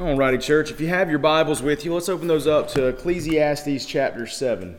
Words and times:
Alrighty, 0.00 0.40
church. 0.40 0.70
If 0.70 0.80
you 0.80 0.86
have 0.86 1.10
your 1.10 1.18
Bibles 1.18 1.60
with 1.60 1.84
you, 1.84 1.92
let's 1.92 2.08
open 2.08 2.26
those 2.26 2.46
up 2.46 2.68
to 2.68 2.86
Ecclesiastes 2.86 3.84
chapter 3.84 4.26
7. 4.26 4.78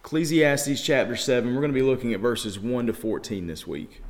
Ecclesiastes 0.00 0.82
chapter 0.82 1.14
7. 1.14 1.54
We're 1.54 1.60
going 1.60 1.72
to 1.72 1.78
be 1.78 1.80
looking 1.80 2.12
at 2.12 2.18
verses 2.18 2.58
1 2.58 2.88
to 2.88 2.92
14 2.92 3.46
this 3.46 3.68
week. 3.68 4.02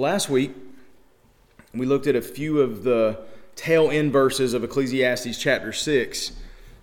Last 0.00 0.30
week, 0.30 0.52
we 1.74 1.84
looked 1.84 2.06
at 2.06 2.16
a 2.16 2.22
few 2.22 2.60
of 2.60 2.84
the 2.84 3.20
tail 3.54 3.90
end 3.90 4.12
verses 4.12 4.54
of 4.54 4.64
Ecclesiastes 4.64 5.38
chapter 5.38 5.72
6. 5.72 6.32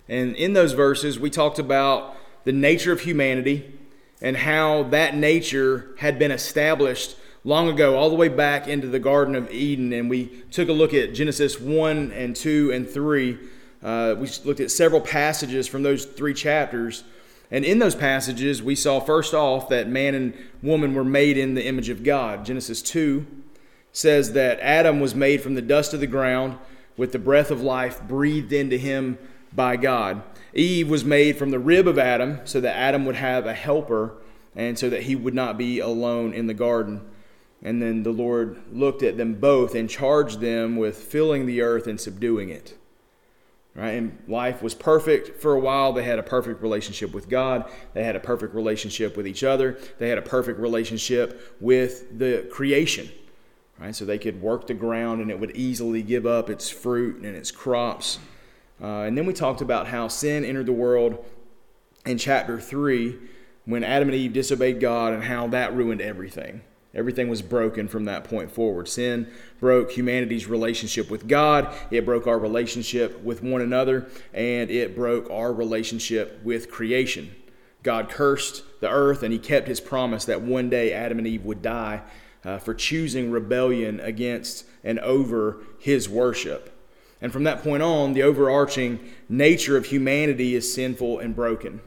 And 0.08 0.36
in 0.36 0.52
those 0.52 0.72
verses, 0.72 1.18
we 1.18 1.28
talked 1.28 1.58
about 1.58 2.16
the 2.44 2.52
nature 2.52 2.92
of 2.92 3.00
humanity 3.00 3.74
and 4.22 4.36
how 4.36 4.84
that 4.84 5.16
nature 5.16 5.94
had 5.98 6.18
been 6.18 6.30
established 6.30 7.16
long 7.42 7.68
ago, 7.68 7.96
all 7.96 8.08
the 8.08 8.16
way 8.16 8.28
back 8.28 8.68
into 8.68 8.86
the 8.86 9.00
Garden 9.00 9.34
of 9.34 9.50
Eden. 9.50 9.92
And 9.92 10.08
we 10.08 10.26
took 10.52 10.68
a 10.68 10.72
look 10.72 10.94
at 10.94 11.12
Genesis 11.12 11.60
1 11.60 12.12
and 12.12 12.36
2 12.36 12.70
and 12.72 12.88
3. 12.88 13.38
Uh, 13.82 14.14
we 14.16 14.28
looked 14.44 14.60
at 14.60 14.70
several 14.70 15.00
passages 15.00 15.66
from 15.66 15.82
those 15.82 16.04
three 16.04 16.34
chapters 16.34 17.02
and 17.50 17.64
in 17.64 17.78
those 17.78 17.94
passages, 17.94 18.62
we 18.62 18.74
saw 18.74 19.00
first 19.00 19.32
off 19.32 19.68
that 19.70 19.88
man 19.88 20.14
and 20.14 20.34
woman 20.62 20.94
were 20.94 21.04
made 21.04 21.38
in 21.38 21.54
the 21.54 21.66
image 21.66 21.88
of 21.88 22.04
God. 22.04 22.44
Genesis 22.44 22.82
2 22.82 23.26
says 23.92 24.32
that 24.32 24.60
Adam 24.60 25.00
was 25.00 25.14
made 25.14 25.40
from 25.40 25.54
the 25.54 25.62
dust 25.62 25.94
of 25.94 26.00
the 26.00 26.06
ground 26.06 26.58
with 26.96 27.12
the 27.12 27.18
breath 27.18 27.50
of 27.50 27.62
life 27.62 28.02
breathed 28.02 28.52
into 28.52 28.76
him 28.76 29.18
by 29.52 29.76
God. 29.76 30.22
Eve 30.52 30.88
was 30.88 31.04
made 31.04 31.36
from 31.36 31.50
the 31.50 31.58
rib 31.58 31.86
of 31.86 31.98
Adam 31.98 32.40
so 32.44 32.60
that 32.60 32.76
Adam 32.76 33.06
would 33.06 33.16
have 33.16 33.46
a 33.46 33.54
helper 33.54 34.14
and 34.54 34.78
so 34.78 34.90
that 34.90 35.04
he 35.04 35.16
would 35.16 35.34
not 35.34 35.56
be 35.56 35.78
alone 35.78 36.32
in 36.32 36.46
the 36.46 36.54
garden. 36.54 37.00
And 37.62 37.80
then 37.82 38.02
the 38.02 38.10
Lord 38.10 38.60
looked 38.72 39.02
at 39.02 39.16
them 39.16 39.34
both 39.34 39.74
and 39.74 39.88
charged 39.88 40.40
them 40.40 40.76
with 40.76 40.96
filling 40.96 41.46
the 41.46 41.62
earth 41.62 41.86
and 41.86 42.00
subduing 42.00 42.50
it. 42.50 42.77
Right? 43.78 43.90
And 43.90 44.18
life 44.26 44.60
was 44.60 44.74
perfect 44.74 45.40
for 45.40 45.54
a 45.54 45.60
while. 45.60 45.92
They 45.92 46.02
had 46.02 46.18
a 46.18 46.22
perfect 46.24 46.62
relationship 46.62 47.14
with 47.14 47.28
God. 47.28 47.70
They 47.94 48.02
had 48.02 48.16
a 48.16 48.20
perfect 48.20 48.52
relationship 48.52 49.16
with 49.16 49.24
each 49.24 49.44
other. 49.44 49.78
They 49.98 50.08
had 50.08 50.18
a 50.18 50.22
perfect 50.22 50.58
relationship 50.58 51.56
with 51.60 52.18
the 52.18 52.48
creation. 52.50 53.08
Right? 53.78 53.94
So 53.94 54.04
they 54.04 54.18
could 54.18 54.42
work 54.42 54.66
the 54.66 54.74
ground 54.74 55.22
and 55.22 55.30
it 55.30 55.38
would 55.38 55.56
easily 55.56 56.02
give 56.02 56.26
up 56.26 56.50
its 56.50 56.68
fruit 56.68 57.18
and 57.18 57.36
its 57.36 57.52
crops. 57.52 58.18
Uh, 58.82 59.02
and 59.02 59.16
then 59.16 59.26
we 59.26 59.32
talked 59.32 59.60
about 59.60 59.86
how 59.86 60.08
sin 60.08 60.44
entered 60.44 60.66
the 60.66 60.72
world 60.72 61.24
in 62.04 62.18
chapter 62.18 62.58
3 62.60 63.16
when 63.64 63.84
Adam 63.84 64.08
and 64.08 64.16
Eve 64.16 64.32
disobeyed 64.32 64.80
God 64.80 65.12
and 65.12 65.22
how 65.22 65.46
that 65.48 65.72
ruined 65.72 66.00
everything. 66.00 66.62
Everything 66.94 67.28
was 67.28 67.42
broken 67.42 67.86
from 67.86 68.06
that 68.06 68.24
point 68.24 68.50
forward. 68.50 68.88
Sin 68.88 69.30
broke 69.60 69.92
humanity's 69.92 70.46
relationship 70.46 71.10
with 71.10 71.28
God, 71.28 71.74
it 71.90 72.04
broke 72.04 72.26
our 72.26 72.38
relationship 72.38 73.22
with 73.22 73.42
one 73.42 73.60
another, 73.60 74.08
and 74.32 74.70
it 74.70 74.96
broke 74.96 75.30
our 75.30 75.52
relationship 75.52 76.40
with 76.42 76.70
creation. 76.70 77.34
God 77.82 78.08
cursed 78.08 78.62
the 78.80 78.90
earth, 78.90 79.22
and 79.22 79.32
he 79.32 79.38
kept 79.38 79.68
his 79.68 79.80
promise 79.80 80.24
that 80.24 80.42
one 80.42 80.70
day 80.70 80.92
Adam 80.92 81.18
and 81.18 81.26
Eve 81.26 81.44
would 81.44 81.62
die 81.62 82.02
uh, 82.44 82.58
for 82.58 82.74
choosing 82.74 83.30
rebellion 83.30 84.00
against 84.00 84.64
and 84.82 84.98
over 85.00 85.58
his 85.78 86.08
worship. 86.08 86.74
And 87.20 87.32
from 87.32 87.44
that 87.44 87.62
point 87.62 87.82
on, 87.82 88.12
the 88.12 88.22
overarching 88.22 89.00
nature 89.28 89.76
of 89.76 89.86
humanity 89.86 90.54
is 90.54 90.72
sinful 90.72 91.18
and 91.18 91.34
broken. 91.34 91.80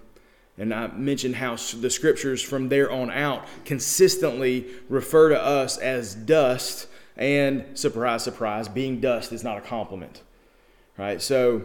And 0.58 0.74
I 0.74 0.88
mentioned 0.88 1.36
how 1.36 1.56
the 1.56 1.90
scriptures 1.90 2.42
from 2.42 2.70
there 2.70 2.92
on 2.92 3.10
out 3.10 3.48
consistently 3.66 4.68
refer 4.90 5.30
to 5.30 5.42
us 5.42 5.78
as 5.78 6.14
dust, 6.14 6.88
and 7.18 7.66
surprise, 7.78 8.24
surprise, 8.24 8.68
being 8.68 9.00
dust 9.00 9.32
is 9.32 9.44
not 9.44 9.58
a 9.58 9.62
compliment. 9.62 10.22
Right? 10.98 11.22
So, 11.22 11.64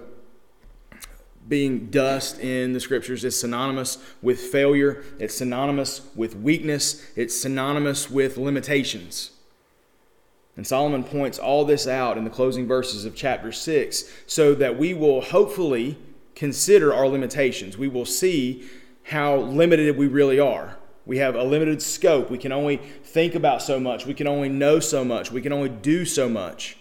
being 1.48 1.86
dust 1.90 2.40
in 2.40 2.72
the 2.72 2.80
scriptures 2.80 3.24
is 3.24 3.38
synonymous 3.38 3.98
with 4.22 4.40
failure, 4.40 5.04
it's 5.18 5.36
synonymous 5.36 6.02
with 6.14 6.34
weakness, 6.34 7.04
it's 7.14 7.36
synonymous 7.36 8.10
with 8.10 8.36
limitations. 8.36 9.30
And 10.56 10.66
Solomon 10.66 11.04
points 11.04 11.38
all 11.38 11.64
this 11.64 11.86
out 11.86 12.16
in 12.16 12.24
the 12.24 12.30
closing 12.30 12.66
verses 12.66 13.04
of 13.04 13.14
chapter 13.14 13.52
6 13.52 14.10
so 14.26 14.54
that 14.54 14.78
we 14.78 14.94
will 14.94 15.20
hopefully 15.20 15.98
consider 16.36 16.94
our 16.94 17.08
limitations. 17.08 17.76
We 17.76 17.88
will 17.88 18.06
see 18.06 18.68
how 19.04 19.38
limited 19.38 19.96
we 19.96 20.06
really 20.06 20.38
are. 20.38 20.76
We 21.06 21.18
have 21.18 21.34
a 21.34 21.42
limited 21.42 21.80
scope. 21.82 22.30
We 22.30 22.38
can 22.38 22.52
only 22.52 22.76
think 22.76 23.34
about 23.34 23.62
so 23.62 23.80
much. 23.80 24.06
We 24.06 24.14
can 24.14 24.28
only 24.28 24.48
know 24.48 24.78
so 24.78 25.04
much. 25.04 25.32
We 25.32 25.40
can 25.40 25.52
only 25.52 25.70
do 25.70 26.04
so 26.04 26.28
much. 26.28 26.76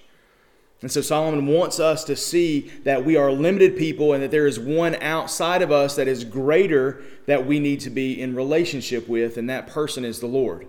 And 0.81 0.91
so 0.91 1.01
Solomon 1.01 1.47
wants 1.47 1.79
us 1.79 2.03
to 2.03 2.15
see 2.15 2.71
that 2.83 3.05
we 3.05 3.15
are 3.15 3.31
limited 3.31 3.77
people 3.77 4.13
and 4.13 4.21
that 4.21 4.29
there 4.29 4.45
is 4.45 4.59
one 4.59 4.95
outside 4.95 5.61
of 5.61 5.71
us 5.71 5.95
that 5.95 6.07
is 6.07 6.23
greater 6.23 7.01
that 7.25 7.47
we 7.47 7.59
need 7.59 7.79
to 7.81 7.89
be 7.89 8.19
in 8.19 8.35
relationship 8.35 9.07
with, 9.07 9.37
and 9.37 9.49
that 9.49 9.67
person 9.67 10.03
is 10.03 10.19
the 10.19 10.27
Lord. 10.27 10.67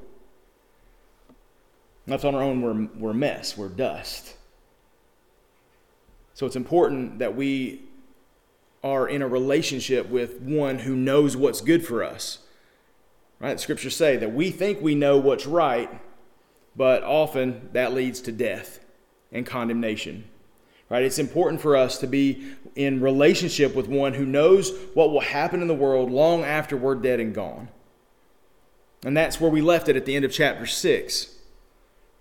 Left 2.06 2.24
on 2.24 2.34
our 2.34 2.42
own, 2.42 2.62
we're, 2.62 2.88
we're 2.98 3.14
mess, 3.14 3.58
we're 3.58 3.68
dust. 3.68 4.36
So 6.34 6.46
it's 6.46 6.56
important 6.56 7.18
that 7.18 7.34
we 7.34 7.85
are 8.82 9.08
in 9.08 9.22
a 9.22 9.28
relationship 9.28 10.08
with 10.08 10.40
one 10.40 10.80
who 10.80 10.94
knows 10.94 11.36
what's 11.36 11.60
good 11.60 11.86
for 11.86 12.04
us. 12.04 12.38
Right? 13.38 13.60
Scriptures 13.60 13.96
say 13.96 14.16
that 14.16 14.32
we 14.32 14.50
think 14.50 14.80
we 14.80 14.94
know 14.94 15.18
what's 15.18 15.46
right, 15.46 15.90
but 16.74 17.02
often 17.02 17.68
that 17.72 17.92
leads 17.92 18.20
to 18.22 18.32
death 18.32 18.80
and 19.32 19.44
condemnation. 19.44 20.24
Right? 20.88 21.02
It's 21.02 21.18
important 21.18 21.60
for 21.60 21.76
us 21.76 21.98
to 21.98 22.06
be 22.06 22.54
in 22.76 23.00
relationship 23.00 23.74
with 23.74 23.88
one 23.88 24.14
who 24.14 24.24
knows 24.24 24.72
what 24.94 25.10
will 25.10 25.20
happen 25.20 25.60
in 25.60 25.68
the 25.68 25.74
world 25.74 26.10
long 26.10 26.44
after 26.44 26.76
we're 26.76 26.94
dead 26.94 27.20
and 27.20 27.34
gone. 27.34 27.68
And 29.04 29.16
that's 29.16 29.40
where 29.40 29.50
we 29.50 29.60
left 29.60 29.88
it 29.88 29.96
at 29.96 30.06
the 30.06 30.14
end 30.14 30.24
of 30.24 30.32
chapter 30.32 30.66
6. 30.66 31.34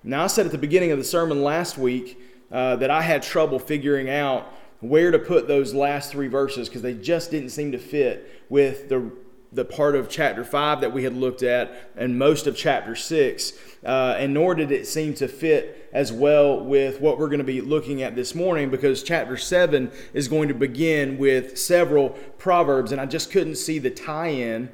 Now, 0.04 0.24
I 0.24 0.28
said 0.28 0.46
at 0.46 0.52
the 0.52 0.58
beginning 0.58 0.92
of 0.92 0.98
the 0.98 1.04
sermon 1.04 1.44
last 1.44 1.78
week 1.78 2.20
uh, 2.52 2.76
that 2.78 2.92
I 2.92 3.02
had 3.02 3.24
trouble 3.24 3.60
figuring 3.60 4.10
out 4.10 4.52
where 4.80 5.12
to 5.12 5.20
put 5.20 5.48
those 5.48 5.74
last 5.74 6.12
three 6.12 6.28
verses 6.28 6.68
because 6.68 6.82
they 6.82 6.94
just 6.94 7.32
didn't 7.32 7.50
seem 7.50 7.72
to 7.72 7.80
fit 7.80 8.46
with 8.50 8.90
the 8.90 9.12
the 9.56 9.64
part 9.66 9.96
of 9.96 10.10
chapter 10.10 10.44
5 10.44 10.82
that 10.82 10.92
we 10.92 11.06
had 11.06 11.16
looked 11.16 11.42
at 11.42 11.90
and 11.96 12.20
most 12.20 12.46
of 12.46 12.58
chapter 12.58 12.94
6 12.94 13.54
uh, 13.86 14.16
and 14.18 14.34
nor 14.34 14.54
did 14.54 14.70
it 14.70 14.86
seem 14.86 15.14
to 15.14 15.30
fit 15.30 15.90
as 15.94 16.12
well 16.12 16.60
with 16.60 17.00
what 17.00 17.18
we're 17.18 17.30
going 17.30 17.40
to 17.40 17.46
be 17.46 17.62
looking 17.62 18.02
at 18.02 18.16
this 18.16 18.36
morning 18.36 18.70
because 18.70 19.02
chapter 19.02 19.38
7 19.38 19.92
is 20.14 20.28
going 20.28 20.50
to 20.50 20.54
begin 20.54 21.18
with 21.18 21.58
several 21.58 22.10
proverbs 22.38 22.92
and 22.92 23.00
i 23.00 23.06
just 23.06 23.32
couldn't 23.32 23.56
see 23.56 23.80
the 23.80 23.90
tie-in 23.90 24.70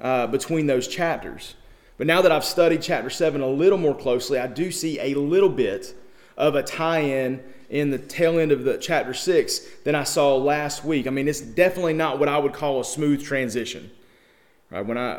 uh, 0.00 0.26
between 0.26 0.66
those 0.66 0.88
chapters. 0.88 1.56
But 1.98 2.06
now 2.06 2.22
that 2.22 2.30
i've 2.30 2.44
studied 2.44 2.82
chapter 2.82 3.10
7 3.10 3.40
a 3.40 3.48
little 3.48 3.78
more 3.78 3.96
closely 3.96 4.38
i 4.38 4.46
do 4.46 4.70
see 4.70 5.00
a 5.00 5.14
little 5.14 5.50
bit 5.50 5.94
of 6.36 6.54
a 6.54 6.62
tie-in 6.62 7.10
in 7.34 7.42
the 7.70 7.98
tail 7.98 8.38
end 8.38 8.52
of 8.52 8.64
the 8.64 8.76
chapter 8.78 9.14
6 9.14 9.60
than 9.84 9.94
I 9.94 10.04
saw 10.04 10.36
last 10.36 10.84
week. 10.84 11.06
I 11.06 11.10
mean, 11.10 11.28
it's 11.28 11.40
definitely 11.40 11.94
not 11.94 12.18
what 12.18 12.28
I 12.28 12.36
would 12.36 12.52
call 12.52 12.80
a 12.80 12.84
smooth 12.84 13.24
transition. 13.24 13.90
Right? 14.70 14.86
When 14.86 14.96
I 14.98 15.16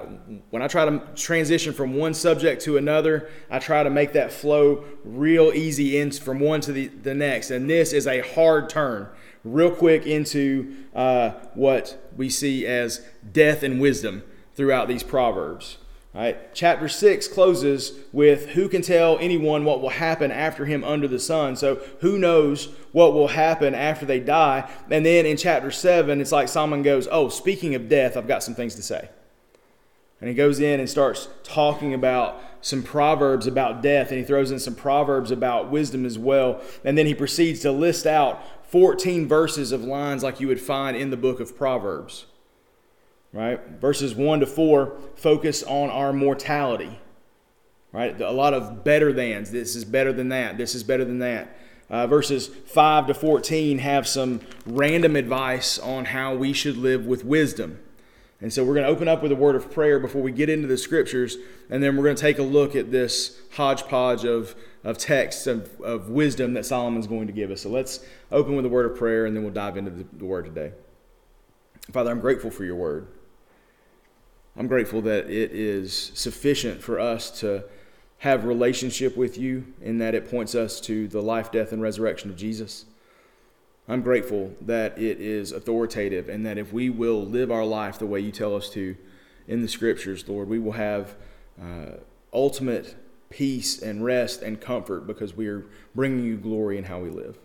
when 0.50 0.62
I 0.62 0.68
try 0.68 0.86
to 0.86 1.02
transition 1.16 1.74
from 1.74 1.96
one 1.96 2.14
subject 2.14 2.62
to 2.64 2.78
another, 2.78 3.30
I 3.50 3.60
try 3.60 3.84
to 3.84 3.90
make 3.90 4.14
that 4.14 4.32
flow 4.32 4.86
real 5.04 5.52
easy 5.54 5.98
in 6.00 6.12
from 6.12 6.40
one 6.40 6.62
to 6.62 6.72
the, 6.72 6.88
the 6.88 7.14
next. 7.14 7.52
And 7.52 7.70
this 7.70 7.92
is 7.92 8.08
a 8.08 8.22
hard 8.22 8.70
turn, 8.70 9.10
real 9.44 9.72
quick 9.72 10.06
into 10.06 10.76
uh, 10.96 11.32
what 11.54 12.12
we 12.16 12.30
see 12.30 12.66
as 12.66 13.06
death 13.30 13.64
and 13.64 13.82
wisdom 13.82 14.24
throughout 14.56 14.88
these 14.88 15.04
proverbs. 15.04 15.78
Right? 16.14 16.54
Chapter 16.54 16.90
6 16.90 17.30
closes 17.30 17.94
with 18.12 18.50
who 18.50 18.68
can 18.68 18.82
tell 18.82 19.18
anyone 19.20 19.64
what 19.64 19.82
will 19.82 19.90
happen 19.90 20.30
after 20.30 20.66
him 20.66 20.84
under 20.84 21.08
the 21.08 21.20
sun. 21.20 21.56
So, 21.56 21.76
who 22.02 22.18
knows 22.18 22.66
what 22.92 23.14
will 23.14 23.30
happen 23.30 23.74
after 23.74 24.06
they 24.06 24.20
die? 24.20 24.70
And 24.90 25.06
then 25.06 25.26
in 25.26 25.38
chapter 25.38 25.72
7, 25.72 26.20
it's 26.20 26.34
like 26.34 26.50
Solomon 26.50 26.82
goes, 26.82 27.08
Oh, 27.10 27.30
speaking 27.30 27.76
of 27.76 27.88
death, 27.88 28.18
I've 28.18 28.28
got 28.28 28.44
some 28.44 28.56
things 28.56 28.76
to 28.76 28.84
say. 28.84 29.08
And 30.20 30.28
he 30.28 30.36
goes 30.36 30.60
in 30.60 30.82
and 30.82 30.90
starts 30.90 31.30
talking 31.44 31.94
about 31.94 32.42
some 32.60 32.84
proverbs 32.84 33.48
about 33.48 33.82
death, 33.82 34.10
and 34.10 34.20
he 34.20 34.24
throws 34.24 34.52
in 34.52 34.60
some 34.60 34.76
proverbs 34.76 35.32
about 35.32 35.72
wisdom 35.72 36.06
as 36.06 36.20
well. 36.20 36.62
And 36.84 36.98
then 36.98 37.06
he 37.06 37.16
proceeds 37.16 37.62
to 37.62 37.72
list 37.72 38.06
out 38.06 38.44
14 38.70 39.28
verses 39.28 39.72
of 39.72 39.84
lines 39.84 40.24
like 40.24 40.40
you 40.40 40.48
would 40.48 40.62
find 40.62 40.96
in 40.96 41.10
the 41.10 41.18
book 41.18 41.40
of 41.40 41.58
Proverbs. 41.58 42.26
Right? 43.34 43.60
Verses 43.80 44.16
1 44.16 44.42
to 44.42 44.46
4 44.46 44.98
focus 45.16 45.64
on 45.64 45.90
our 45.90 46.14
mortality, 46.14 47.00
right? 47.92 48.20
A 48.20 48.32
lot 48.32 48.54
of 48.54 48.84
better 48.84 49.14
thans. 49.14 49.52
This 49.52 49.76
is 49.76 49.86
better 49.86 50.12
than 50.12 50.30
that. 50.30 50.58
This 50.58 50.76
is 50.76 50.84
better 50.84 51.06
than 51.06 51.20
that. 51.20 51.58
Uh, 51.90 52.08
verses 52.08 52.48
5 52.48 53.08
to 53.08 53.14
14 53.14 53.80
have 53.80 54.08
some 54.08 54.40
random 54.66 55.16
advice 55.16 55.78
on 55.78 56.06
how 56.06 56.34
we 56.36 56.54
should 56.54 56.78
live 56.78 57.06
with 57.06 57.26
wisdom. 57.26 57.80
And 58.40 58.52
so 58.52 58.64
we're 58.64 58.74
going 58.74 58.86
to 58.86 58.92
open 58.92 59.08
up 59.08 59.22
with 59.22 59.32
a 59.32 59.36
word 59.36 59.56
of 59.56 59.70
prayer 59.70 60.00
before 60.00 60.22
we 60.22 60.32
get 60.32 60.50
into 60.50 60.68
the 60.68 60.78
scriptures, 60.78 61.38
and 61.70 61.84
then 61.84 61.96
we're 61.96 62.04
going 62.04 62.16
to 62.16 62.22
take 62.22 62.40
a 62.40 62.44
look 62.44 62.76
at 62.76 62.92
this 62.92 63.40
hodgepodge 63.52 64.26
of, 64.26 64.56
of 64.84 64.98
texts 64.98 65.46
of, 65.46 65.80
of 65.82 66.10
wisdom 66.10 66.54
that 66.54 66.66
Solomon's 66.66 67.06
going 67.06 67.28
to 67.28 67.34
give 67.34 67.52
us. 67.52 67.62
So 67.62 67.70
let's 67.70 68.04
open 68.32 68.56
with 68.56 68.66
a 68.66 68.70
word 68.70 68.90
of 68.90 68.98
prayer, 68.98 69.26
and 69.26 69.36
then 69.36 69.44
we'll 69.44 69.54
dive 69.54 69.78
into 69.78 69.92
the, 69.92 70.06
the 70.14 70.26
word 70.26 70.46
today. 70.46 70.72
Father, 71.92 72.10
I'm 72.10 72.20
grateful 72.20 72.50
for 72.50 72.64
your 72.64 72.76
word. 72.76 73.08
I'm 74.58 74.68
grateful 74.68 75.02
that 75.04 75.30
it 75.30 75.52
is 75.52 76.12
sufficient 76.14 76.82
for 76.82 77.00
us 77.00 77.40
to 77.40 77.64
have 78.20 78.46
relationship 78.46 79.18
with 79.18 79.38
you 79.38 79.66
in 79.82 79.98
that 80.00 80.14
it 80.14 80.30
points 80.30 80.54
us 80.54 80.80
to 80.82 81.08
the 81.08 81.22
life, 81.22 81.52
death, 81.52 81.72
and 81.72 81.82
resurrection 81.82 82.30
of 82.30 82.36
Jesus. 82.36 82.86
I'm 83.88 84.02
grateful 84.02 84.54
that 84.62 84.98
it 84.98 85.20
is 85.20 85.52
authoritative 85.52 86.30
and 86.30 86.46
that 86.46 86.58
if 86.58 86.72
we 86.72 86.90
will 86.90 87.26
live 87.26 87.52
our 87.52 87.66
life 87.66 87.98
the 87.98 88.06
way 88.06 88.20
you 88.20 88.32
tell 88.32 88.56
us 88.56 88.70
to 88.72 88.96
in 89.48 89.62
the 89.62 89.68
scriptures, 89.68 90.28
Lord, 90.28 90.48
we 90.48 90.60
will 90.60 90.74
have 90.74 91.16
uh, 91.62 91.98
ultimate 92.32 92.96
peace 93.30 93.82
and 93.82 94.04
rest 94.04 94.42
and 94.42 94.62
comfort 94.62 95.08
because 95.08 95.36
we 95.36 95.48
are 95.48 95.66
bringing 95.96 96.24
you 96.24 96.38
glory 96.38 96.78
in 96.78 96.84
how 96.84 97.00
we 97.00 97.10
live. 97.10 97.38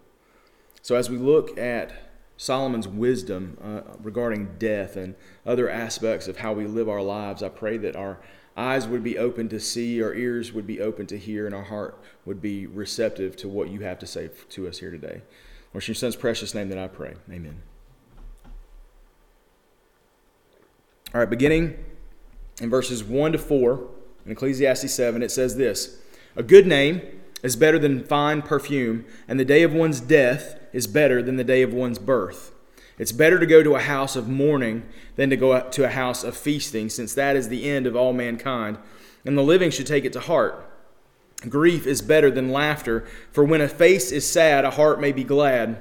So 0.82 0.94
as 0.94 1.08
we 1.08 1.16
look 1.16 1.56
at 1.56 2.05
Solomon's 2.36 2.86
wisdom 2.86 3.56
uh, 3.62 3.80
regarding 4.02 4.56
death 4.58 4.96
and 4.96 5.14
other 5.46 5.70
aspects 5.70 6.28
of 6.28 6.38
how 6.38 6.52
we 6.52 6.66
live 6.66 6.88
our 6.88 7.02
lives, 7.02 7.42
I 7.42 7.48
pray 7.48 7.78
that 7.78 7.96
our 7.96 8.18
eyes 8.56 8.86
would 8.86 9.02
be 9.02 9.18
open 9.18 9.48
to 9.50 9.60
see, 9.60 10.02
our 10.02 10.14
ears 10.14 10.52
would 10.52 10.66
be 10.66 10.80
open 10.80 11.06
to 11.06 11.18
hear, 11.18 11.46
and 11.46 11.54
our 11.54 11.64
heart 11.64 11.98
would 12.24 12.40
be 12.40 12.66
receptive 12.66 13.36
to 13.36 13.48
what 13.48 13.70
you 13.70 13.80
have 13.80 13.98
to 14.00 14.06
say 14.06 14.30
to 14.50 14.68
us 14.68 14.78
here 14.78 14.90
today. 14.90 15.22
Lord, 15.72 15.84
in 15.84 15.88
your 15.88 15.94
son's 15.94 16.16
precious 16.16 16.54
name 16.54 16.68
that 16.70 16.78
I 16.78 16.88
pray. 16.88 17.14
Amen. 17.30 17.62
All 21.14 21.20
right, 21.20 21.30
beginning 21.30 21.84
in 22.60 22.70
verses 22.70 23.04
1 23.04 23.32
to 23.32 23.38
4 23.38 23.88
in 24.24 24.32
Ecclesiastes 24.32 24.92
7, 24.92 25.22
it 25.22 25.30
says 25.30 25.56
this 25.56 25.98
A 26.34 26.42
good 26.42 26.66
name 26.66 27.02
is 27.46 27.54
better 27.54 27.78
than 27.78 28.04
fine 28.04 28.42
perfume, 28.42 29.04
and 29.28 29.38
the 29.38 29.44
day 29.44 29.62
of 29.62 29.72
one's 29.72 30.00
death 30.00 30.58
is 30.72 30.88
better 30.88 31.22
than 31.22 31.36
the 31.36 31.44
day 31.44 31.62
of 31.62 31.72
one's 31.72 31.98
birth. 31.98 32.52
It's 32.98 33.12
better 33.12 33.38
to 33.38 33.46
go 33.46 33.62
to 33.62 33.76
a 33.76 33.80
house 33.80 34.16
of 34.16 34.28
mourning 34.28 34.82
than 35.14 35.30
to 35.30 35.36
go 35.36 35.60
to 35.60 35.84
a 35.84 35.90
house 35.90 36.24
of 36.24 36.36
feasting, 36.36 36.90
since 36.90 37.14
that 37.14 37.36
is 37.36 37.48
the 37.48 37.70
end 37.70 37.86
of 37.86 37.94
all 37.94 38.12
mankind, 38.12 38.78
and 39.24 39.38
the 39.38 39.44
living 39.44 39.70
should 39.70 39.86
take 39.86 40.04
it 40.04 40.12
to 40.14 40.20
heart. 40.20 40.68
Grief 41.48 41.86
is 41.86 42.02
better 42.02 42.32
than 42.32 42.50
laughter, 42.50 43.06
for 43.30 43.44
when 43.44 43.60
a 43.60 43.68
face 43.68 44.10
is 44.10 44.28
sad, 44.28 44.64
a 44.64 44.70
heart 44.72 45.00
may 45.00 45.12
be 45.12 45.22
glad. 45.22 45.78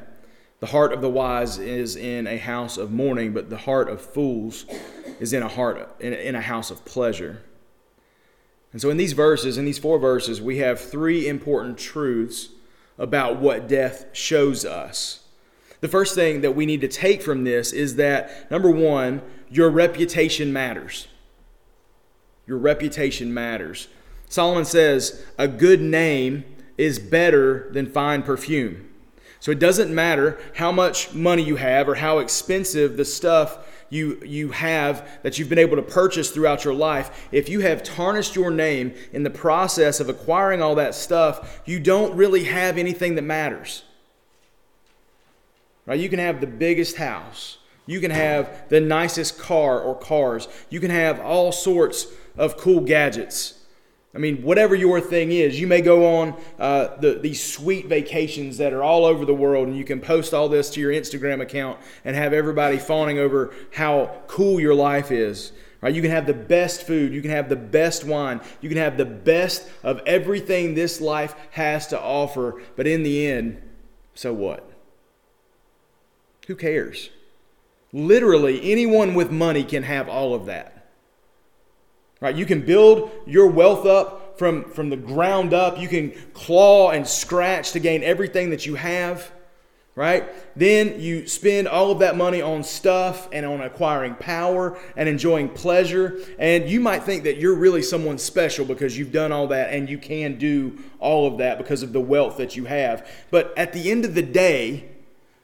The 0.60 0.68
heart 0.68 0.94
of 0.94 1.02
the 1.02 1.10
wise 1.10 1.58
is 1.58 1.96
in 1.96 2.28
a 2.28 2.38
house 2.38 2.78
of 2.78 2.92
mourning, 2.92 3.34
but 3.34 3.50
the 3.50 3.58
heart 3.58 3.90
of 3.90 4.02
fools 4.02 4.68
is 5.20 5.34
in 5.34 5.42
a 5.42 5.48
heart 5.48 6.00
in 6.00 6.36
a 6.36 6.42
house 6.42 6.70
of 6.70 6.86
pleasure. 6.86 7.42
And 8.76 8.82
so 8.82 8.90
in 8.90 8.98
these 8.98 9.14
verses, 9.14 9.58
in 9.58 9.64
these 9.64 9.80
four 9.80 9.98
verses, 9.98 10.42
we 10.42 10.58
have 10.58 10.82
three 10.82 11.30
important 11.30 11.78
truths 11.78 12.50
about 12.98 13.40
what 13.40 13.70
death 13.70 14.08
shows 14.12 14.66
us. 14.66 15.22
The 15.80 15.88
first 15.88 16.14
thing 16.14 16.42
that 16.42 16.58
we 16.58 16.66
need 16.66 16.82
to 16.82 16.90
take 16.90 17.22
from 17.22 17.46
this 17.46 17.72
is 17.72 17.96
that 17.96 18.52
number 18.52 18.70
1, 18.70 19.22
your 19.50 19.70
reputation 19.70 20.52
matters. 20.52 21.08
Your 22.46 22.58
reputation 22.58 23.34
matters. 23.34 23.88
Solomon 24.28 24.66
says, 24.66 25.26
a 25.38 25.48
good 25.48 25.80
name 25.80 26.44
is 26.78 27.00
better 27.00 27.70
than 27.72 27.90
fine 27.90 28.24
perfume. 28.24 28.90
So 29.40 29.52
it 29.52 29.60
doesn't 29.60 29.96
matter 29.96 30.38
how 30.56 30.74
much 30.74 31.14
money 31.14 31.44
you 31.44 31.56
have 31.56 31.88
or 31.88 31.96
how 31.96 32.20
expensive 32.20 32.98
the 32.98 33.06
stuff 33.06 33.65
you, 33.90 34.22
you 34.26 34.50
have 34.50 35.08
that 35.24 35.38
you've 35.38 35.50
been 35.50 35.60
able 35.60 35.76
to 35.76 35.82
purchase 35.82 36.32
throughout 36.32 36.64
your 36.64 36.74
life. 36.74 37.28
If 37.32 37.50
you 37.50 37.62
have 37.62 37.84
tarnished 37.84 38.36
your 38.36 38.52
name 38.52 38.94
in 39.14 39.24
the 39.24 39.30
process 39.30 40.00
of 40.00 40.10
acquiring 40.10 40.62
all 40.62 40.76
that 40.76 40.96
stuff, 40.96 41.62
you 41.66 41.80
don't 41.80 42.16
really 42.16 42.46
have 42.46 42.78
anything 42.78 43.16
that 43.16 43.22
matters. 43.24 43.84
Right? 45.86 46.00
You 46.00 46.10
can 46.10 46.20
have 46.20 46.42
the 46.42 46.48
biggest 46.48 46.98
house. 46.98 47.58
You 47.86 48.00
can 48.00 48.12
have 48.12 48.68
the 48.70 48.82
nicest 48.82 49.38
car 49.38 49.80
or 49.80 49.96
cars. 49.96 50.48
You 50.70 50.80
can 50.80 50.90
have 50.90 51.20
all 51.20 51.52
sorts 51.52 52.08
of 52.38 52.58
cool 52.58 52.82
gadgets. 52.82 53.65
I 54.16 54.18
mean, 54.18 54.44
whatever 54.44 54.76
your 54.76 55.02
thing 55.02 55.34
is, 55.34 55.60
you 55.60 55.68
may 55.68 55.82
go 55.82 56.20
on 56.20 56.36
uh, 56.58 56.96
the, 56.98 57.16
these 57.16 57.44
sweet 57.44 57.88
vacations 57.88 58.58
that 58.58 58.72
are 58.72 58.82
all 58.82 59.04
over 59.04 59.26
the 59.26 59.34
world, 59.34 59.68
and 59.68 59.78
you 59.78 59.84
can 59.84 60.00
post 60.00 60.34
all 60.34 60.48
this 60.48 60.70
to 60.72 60.80
your 60.80 60.94
Instagram 60.94 61.42
account 61.42 61.80
and 62.06 62.16
have 62.16 62.32
everybody 62.32 62.78
fawning 62.78 63.20
over 63.20 63.54
how 63.74 64.22
cool 64.28 64.60
your 64.60 64.74
life 64.74 65.12
is. 65.12 65.52
Right? 65.82 65.94
You 65.94 66.02
can 66.02 66.12
have 66.12 66.28
the 66.28 66.34
best 66.34 66.88
food, 66.88 67.14
you 67.14 67.22
can 67.22 67.32
have 67.32 67.50
the 67.50 67.58
best 67.58 68.06
wine, 68.06 68.40
you 68.62 68.70
can 68.70 68.78
have 68.78 68.96
the 68.96 69.06
best 69.06 69.68
of 69.84 70.02
everything 70.06 70.74
this 70.74 71.02
life 71.02 71.36
has 71.52 71.88
to 71.88 72.00
offer, 72.00 72.62
but 72.78 72.88
in 72.88 73.04
the 73.04 73.28
end, 73.28 73.62
so 74.14 74.34
what? 74.34 74.68
Who 76.48 76.56
cares? 76.56 77.10
Literally, 77.92 78.72
anyone 78.72 79.14
with 79.14 79.30
money 79.30 79.66
can 79.66 79.84
have 79.84 80.08
all 80.08 80.34
of 80.34 80.46
that. 80.46 80.75
Right? 82.26 82.36
You 82.36 82.48
can 82.48 82.62
build 82.62 83.12
your 83.28 83.46
wealth 83.46 83.86
up 83.86 84.40
from, 84.40 84.72
from 84.72 84.90
the 84.90 84.98
ground 84.98 85.54
up. 85.54 85.80
You 85.80 85.88
can 85.88 86.10
claw 86.34 86.90
and 86.90 87.08
scratch 87.08 87.74
to 87.74 87.80
gain 87.80 88.02
everything 88.02 88.50
that 88.50 88.66
you 88.66 88.74
have. 88.74 89.32
Right? 89.94 90.28
Then 90.58 91.00
you 91.00 91.28
spend 91.28 91.68
all 91.68 91.92
of 91.92 92.00
that 92.00 92.18
money 92.18 92.42
on 92.42 92.64
stuff 92.64 93.30
and 93.32 93.46
on 93.46 93.62
acquiring 93.62 94.16
power 94.16 94.76
and 94.98 95.08
enjoying 95.08 95.50
pleasure. 95.50 96.20
And 96.40 96.68
you 96.68 96.80
might 96.80 97.04
think 97.04 97.26
that 97.26 97.38
you're 97.38 97.54
really 97.54 97.84
someone 97.84 98.18
special 98.18 98.66
because 98.66 98.98
you've 98.98 99.12
done 99.12 99.32
all 99.32 99.46
that 99.50 99.72
and 99.72 99.88
you 99.88 100.00
can 100.00 100.40
do 100.40 100.80
all 100.98 101.28
of 101.28 101.38
that 101.38 101.60
because 101.60 101.84
of 101.84 101.94
the 101.94 102.02
wealth 102.02 102.38
that 102.38 102.56
you 102.56 102.66
have. 102.66 103.08
But 103.30 103.56
at 103.56 103.72
the 103.72 103.92
end 103.92 104.04
of 104.04 104.16
the 104.16 104.24
day, 104.24 104.90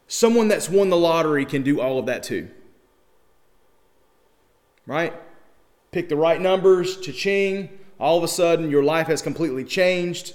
someone 0.07 0.47
that's 0.47 0.67
won 0.67 0.89
the 0.89 0.97
lottery 0.97 1.45
can 1.45 1.61
do 1.61 1.79
all 1.79 1.99
of 1.99 2.07
that 2.07 2.23
too. 2.23 2.49
Right? 4.87 5.13
Pick 5.91 6.07
the 6.07 6.15
right 6.15 6.39
numbers, 6.39 6.97
cha-ching, 6.97 7.69
all 7.99 8.17
of 8.17 8.23
a 8.23 8.27
sudden 8.27 8.71
your 8.71 8.83
life 8.83 9.07
has 9.07 9.21
completely 9.21 9.63
changed 9.63 10.33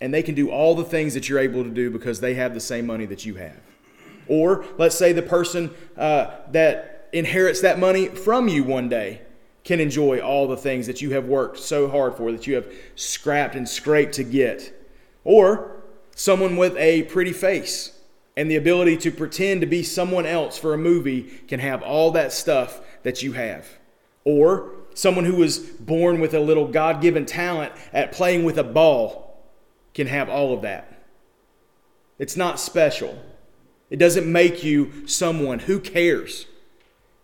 and 0.00 0.12
they 0.12 0.22
can 0.22 0.34
do 0.34 0.50
all 0.50 0.74
the 0.74 0.84
things 0.84 1.14
that 1.14 1.28
you're 1.28 1.38
able 1.38 1.64
to 1.64 1.70
do 1.70 1.90
because 1.90 2.20
they 2.20 2.34
have 2.34 2.52
the 2.52 2.60
same 2.60 2.86
money 2.86 3.06
that 3.06 3.24
you 3.24 3.36
have. 3.36 3.58
Or 4.28 4.64
let's 4.76 4.96
say 4.96 5.12
the 5.12 5.22
person 5.22 5.70
uh, 5.96 6.26
that 6.50 7.08
inherits 7.12 7.62
that 7.62 7.78
money 7.78 8.08
from 8.08 8.48
you 8.48 8.64
one 8.64 8.88
day 8.88 9.22
can 9.64 9.80
enjoy 9.80 10.18
all 10.20 10.46
the 10.46 10.58
things 10.58 10.86
that 10.86 11.00
you 11.00 11.12
have 11.12 11.24
worked 11.24 11.58
so 11.58 11.88
hard 11.88 12.14
for, 12.16 12.30
that 12.30 12.46
you 12.46 12.54
have 12.54 12.70
scrapped 12.96 13.54
and 13.54 13.66
scraped 13.66 14.12
to 14.14 14.24
get. 14.24 14.78
Or 15.24 15.82
someone 16.14 16.56
with 16.56 16.76
a 16.76 17.04
pretty 17.04 17.32
face 17.32 17.98
and 18.36 18.50
the 18.50 18.56
ability 18.56 18.98
to 18.98 19.10
pretend 19.10 19.62
to 19.62 19.66
be 19.66 19.82
someone 19.82 20.26
else 20.26 20.58
for 20.58 20.74
a 20.74 20.78
movie 20.78 21.22
can 21.48 21.60
have 21.60 21.82
all 21.82 22.10
that 22.10 22.30
stuff 22.30 22.82
that 23.04 23.22
you 23.22 23.32
have. 23.32 23.66
Or 24.24 24.72
someone 24.94 25.24
who 25.24 25.36
was 25.36 25.58
born 25.58 26.20
with 26.20 26.34
a 26.34 26.40
little 26.40 26.68
God 26.68 27.02
given 27.02 27.26
talent 27.26 27.72
at 27.92 28.12
playing 28.12 28.44
with 28.44 28.58
a 28.58 28.64
ball 28.64 29.42
can 29.92 30.06
have 30.06 30.28
all 30.28 30.54
of 30.54 30.62
that. 30.62 30.90
It's 32.18 32.36
not 32.36 32.60
special. 32.60 33.18
It 33.90 33.98
doesn't 33.98 34.30
make 34.30 34.64
you 34.64 35.06
someone. 35.06 35.60
Who 35.60 35.80
cares 35.80 36.46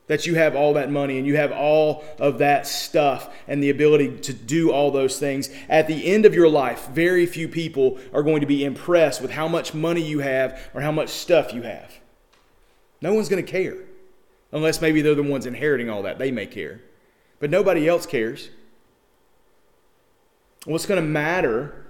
that 0.08 0.26
you 0.26 0.34
have 0.34 0.56
all 0.56 0.74
that 0.74 0.90
money 0.90 1.18
and 1.18 1.26
you 1.26 1.36
have 1.36 1.52
all 1.52 2.04
of 2.18 2.38
that 2.38 2.66
stuff 2.66 3.32
and 3.46 3.62
the 3.62 3.70
ability 3.70 4.18
to 4.18 4.32
do 4.32 4.72
all 4.72 4.90
those 4.90 5.18
things? 5.18 5.48
At 5.68 5.86
the 5.86 6.06
end 6.06 6.26
of 6.26 6.34
your 6.34 6.48
life, 6.48 6.88
very 6.88 7.26
few 7.26 7.48
people 7.48 7.98
are 8.12 8.22
going 8.22 8.40
to 8.40 8.46
be 8.46 8.64
impressed 8.64 9.22
with 9.22 9.30
how 9.30 9.46
much 9.48 9.74
money 9.74 10.02
you 10.02 10.18
have 10.20 10.70
or 10.74 10.80
how 10.80 10.92
much 10.92 11.08
stuff 11.08 11.54
you 11.54 11.62
have. 11.62 11.98
No 13.00 13.14
one's 13.14 13.28
going 13.28 13.44
to 13.44 13.50
care. 13.50 13.76
Unless 14.52 14.80
maybe 14.80 15.00
they're 15.00 15.14
the 15.14 15.22
ones 15.22 15.46
inheriting 15.46 15.88
all 15.88 16.02
that. 16.02 16.18
They 16.18 16.32
may 16.32 16.46
care 16.46 16.80
but 17.40 17.50
nobody 17.50 17.88
else 17.88 18.06
cares. 18.06 18.50
What's 20.66 20.86
going 20.86 21.02
to 21.02 21.08
matter 21.08 21.86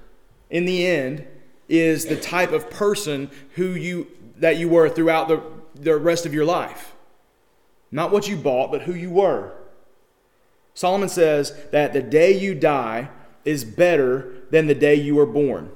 in 0.48 0.64
the 0.64 0.86
end 0.86 1.26
is 1.68 2.06
the 2.06 2.16
type 2.16 2.52
of 2.52 2.70
person 2.70 3.30
who 3.56 3.70
you 3.74 4.06
that 4.38 4.56
you 4.56 4.68
were 4.68 4.88
throughout 4.88 5.28
the, 5.28 5.42
the 5.74 5.96
rest 5.96 6.24
of 6.24 6.32
your 6.32 6.46
life. 6.46 6.94
Not 7.90 8.10
what 8.10 8.26
you 8.26 8.36
bought, 8.36 8.70
but 8.70 8.82
who 8.82 8.94
you 8.94 9.10
were. 9.10 9.52
Solomon 10.72 11.10
says 11.10 11.54
that 11.72 11.92
the 11.92 12.02
day 12.02 12.32
you 12.32 12.54
die 12.54 13.10
is 13.44 13.64
better 13.64 14.32
than 14.50 14.66
the 14.66 14.74
day 14.74 14.94
you 14.94 15.14
were 15.14 15.26
born. 15.26 15.70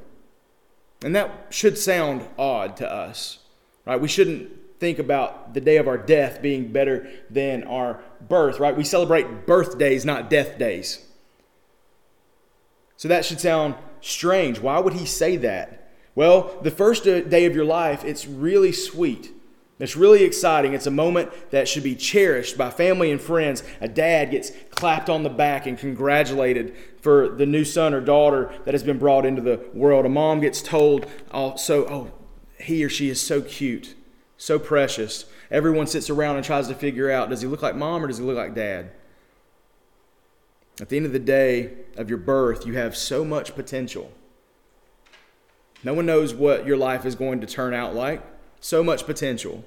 And 1.04 1.14
that 1.14 1.48
should 1.50 1.76
sound 1.76 2.26
odd 2.38 2.76
to 2.78 2.90
us, 2.90 3.40
right? 3.84 4.00
We 4.00 4.08
shouldn't 4.08 4.50
think 4.84 4.98
about 4.98 5.54
the 5.54 5.62
day 5.62 5.78
of 5.78 5.88
our 5.88 5.96
death 5.96 6.42
being 6.42 6.70
better 6.70 7.08
than 7.30 7.64
our 7.64 8.02
birth, 8.28 8.60
right? 8.60 8.76
We 8.76 8.84
celebrate 8.84 9.46
birthdays, 9.46 10.04
not 10.04 10.28
death 10.28 10.58
days. 10.58 11.06
So 12.98 13.08
that 13.08 13.24
should 13.24 13.40
sound 13.40 13.76
strange. 14.02 14.60
Why 14.60 14.78
would 14.78 14.92
he 14.92 15.06
say 15.06 15.38
that? 15.38 15.90
Well, 16.14 16.58
the 16.60 16.70
first 16.70 17.04
day 17.04 17.46
of 17.46 17.54
your 17.54 17.64
life, 17.64 18.04
it's 18.04 18.26
really 18.26 18.72
sweet. 18.72 19.32
It's 19.78 19.96
really 19.96 20.22
exciting. 20.22 20.74
It's 20.74 20.86
a 20.86 20.90
moment 20.90 21.30
that 21.50 21.66
should 21.66 21.82
be 21.82 21.96
cherished 21.96 22.58
by 22.58 22.68
family 22.68 23.10
and 23.10 23.18
friends. 23.18 23.62
A 23.80 23.88
dad 23.88 24.32
gets 24.32 24.52
clapped 24.68 25.08
on 25.08 25.22
the 25.22 25.30
back 25.30 25.64
and 25.64 25.78
congratulated 25.78 26.76
for 27.00 27.30
the 27.30 27.46
new 27.46 27.64
son 27.64 27.94
or 27.94 28.02
daughter 28.02 28.52
that 28.66 28.74
has 28.74 28.82
been 28.82 28.98
brought 28.98 29.24
into 29.24 29.40
the 29.40 29.64
world. 29.72 30.04
A 30.04 30.10
mom 30.10 30.40
gets 30.40 30.60
told, 30.60 31.06
oh, 31.32 31.52
also, 31.52 31.86
oh, 31.88 32.12
he 32.60 32.84
or 32.84 32.90
she 32.90 33.08
is 33.08 33.18
so 33.18 33.40
cute, 33.40 33.94
so 34.44 34.58
precious. 34.58 35.24
Everyone 35.50 35.86
sits 35.86 36.10
around 36.10 36.36
and 36.36 36.44
tries 36.44 36.68
to 36.68 36.74
figure 36.74 37.10
out 37.10 37.30
does 37.30 37.40
he 37.40 37.48
look 37.48 37.62
like 37.62 37.74
mom 37.74 38.04
or 38.04 38.08
does 38.08 38.18
he 38.18 38.24
look 38.24 38.36
like 38.36 38.54
dad? 38.54 38.90
At 40.78 40.90
the 40.90 40.98
end 40.98 41.06
of 41.06 41.12
the 41.12 41.18
day 41.18 41.72
of 41.96 42.10
your 42.10 42.18
birth, 42.18 42.66
you 42.66 42.74
have 42.74 42.94
so 42.94 43.24
much 43.24 43.54
potential. 43.54 44.12
No 45.82 45.94
one 45.94 46.04
knows 46.04 46.34
what 46.34 46.66
your 46.66 46.76
life 46.76 47.06
is 47.06 47.14
going 47.14 47.40
to 47.40 47.46
turn 47.46 47.72
out 47.72 47.94
like. 47.94 48.22
So 48.60 48.84
much 48.84 49.06
potential. 49.06 49.64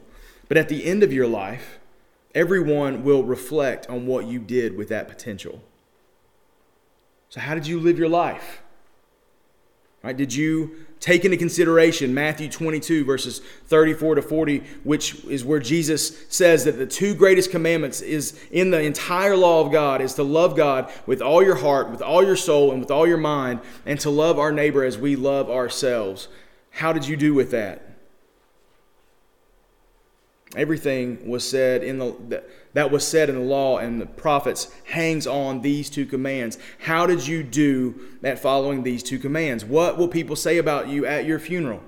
But 0.47 0.57
at 0.57 0.69
the 0.69 0.85
end 0.85 1.01
of 1.01 1.11
your 1.11 1.27
life, 1.27 1.79
everyone 2.35 3.03
will 3.03 3.23
reflect 3.23 3.89
on 3.89 4.05
what 4.05 4.25
you 4.27 4.37
did 4.37 4.77
with 4.77 4.89
that 4.89 5.07
potential. 5.07 5.63
So, 7.29 7.39
how 7.39 7.55
did 7.55 7.65
you 7.65 7.79
live 7.79 7.97
your 7.97 8.09
life? 8.09 8.61
Right? 10.03 10.15
Did 10.15 10.33
you 10.33 10.86
take 10.99 11.25
into 11.25 11.37
consideration 11.37 12.13
Matthew 12.13 12.49
22, 12.49 13.05
verses 13.05 13.39
34 13.65 14.15
to 14.15 14.21
40, 14.21 14.59
which 14.83 15.23
is 15.25 15.45
where 15.45 15.59
Jesus 15.59 16.25
says 16.29 16.65
that 16.65 16.77
the 16.77 16.85
two 16.85 17.13
greatest 17.13 17.51
commandments 17.51 18.01
is 18.01 18.39
in 18.51 18.71
the 18.71 18.81
entire 18.81 19.35
law 19.35 19.65
of 19.65 19.71
God 19.71 20.01
is 20.01 20.13
to 20.15 20.23
love 20.23 20.55
God 20.55 20.91
with 21.05 21.21
all 21.21 21.43
your 21.43 21.55
heart, 21.55 21.89
with 21.89 22.01
all 22.01 22.23
your 22.23 22.35
soul, 22.35 22.71
and 22.71 22.79
with 22.79 22.91
all 22.91 23.07
your 23.07 23.17
mind, 23.17 23.59
and 23.85 23.99
to 23.99 24.09
love 24.09 24.39
our 24.39 24.51
neighbor 24.51 24.83
as 24.83 24.97
we 24.97 25.15
love 25.15 25.49
ourselves. 25.49 26.27
How 26.71 26.93
did 26.93 27.07
you 27.07 27.17
do 27.17 27.33
with 27.33 27.51
that? 27.51 27.86
Everything 30.57 31.29
was 31.29 31.47
said 31.47 31.83
in 31.83 31.99
the 31.99 32.43
that 32.73 32.91
was 32.91 33.07
said 33.07 33.29
in 33.29 33.35
the 33.35 33.41
law 33.41 33.77
and 33.77 34.01
the 34.01 34.05
prophets 34.05 34.71
hangs 34.85 35.27
on 35.27 35.61
these 35.61 35.89
two 35.89 36.05
commands. 36.05 36.57
How 36.79 37.05
did 37.05 37.25
you 37.25 37.43
do 37.43 37.99
at 38.23 38.39
following 38.39 38.83
these 38.83 39.03
two 39.03 39.19
commands? 39.19 39.63
What 39.63 39.97
will 39.97 40.07
people 40.07 40.35
say 40.35 40.57
about 40.57 40.87
you 40.87 41.05
at 41.05 41.25
your 41.25 41.39
funeral? 41.39 41.81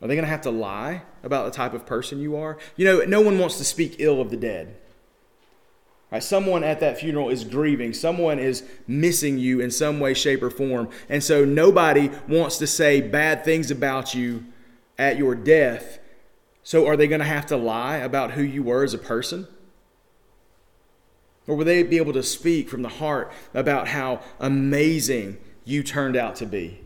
Are 0.00 0.08
they 0.08 0.14
going 0.14 0.24
to 0.24 0.30
have 0.30 0.42
to 0.42 0.50
lie 0.50 1.02
about 1.22 1.44
the 1.44 1.50
type 1.50 1.74
of 1.74 1.84
person 1.84 2.20
you 2.20 2.36
are? 2.36 2.56
You 2.76 2.86
know, 2.86 3.04
no 3.04 3.20
one 3.20 3.38
wants 3.38 3.58
to 3.58 3.64
speak 3.64 3.96
ill 3.98 4.20
of 4.20 4.30
the 4.30 4.36
dead. 4.36 4.76
Right? 6.10 6.22
Someone 6.22 6.64
at 6.64 6.80
that 6.80 6.98
funeral 6.98 7.28
is 7.28 7.44
grieving. 7.44 7.92
Someone 7.92 8.38
is 8.38 8.64
missing 8.86 9.38
you 9.38 9.60
in 9.60 9.70
some 9.70 10.00
way, 10.00 10.14
shape, 10.14 10.42
or 10.42 10.50
form. 10.50 10.88
And 11.08 11.22
so 11.22 11.44
nobody 11.44 12.10
wants 12.26 12.56
to 12.58 12.66
say 12.66 13.00
bad 13.00 13.44
things 13.44 13.70
about 13.70 14.14
you 14.14 14.44
at 15.00 15.16
your 15.16 15.34
death. 15.34 15.98
So, 16.62 16.86
are 16.86 16.96
they 16.96 17.08
going 17.08 17.20
to 17.20 17.26
have 17.26 17.46
to 17.46 17.56
lie 17.56 17.96
about 17.96 18.32
who 18.32 18.42
you 18.42 18.62
were 18.62 18.84
as 18.84 18.92
a 18.92 18.98
person? 18.98 19.48
Or 21.46 21.56
will 21.56 21.64
they 21.64 21.82
be 21.82 21.96
able 21.96 22.12
to 22.12 22.22
speak 22.22 22.68
from 22.68 22.82
the 22.82 22.88
heart 22.90 23.32
about 23.54 23.88
how 23.88 24.20
amazing 24.38 25.38
you 25.64 25.82
turned 25.82 26.16
out 26.16 26.36
to 26.36 26.46
be? 26.46 26.82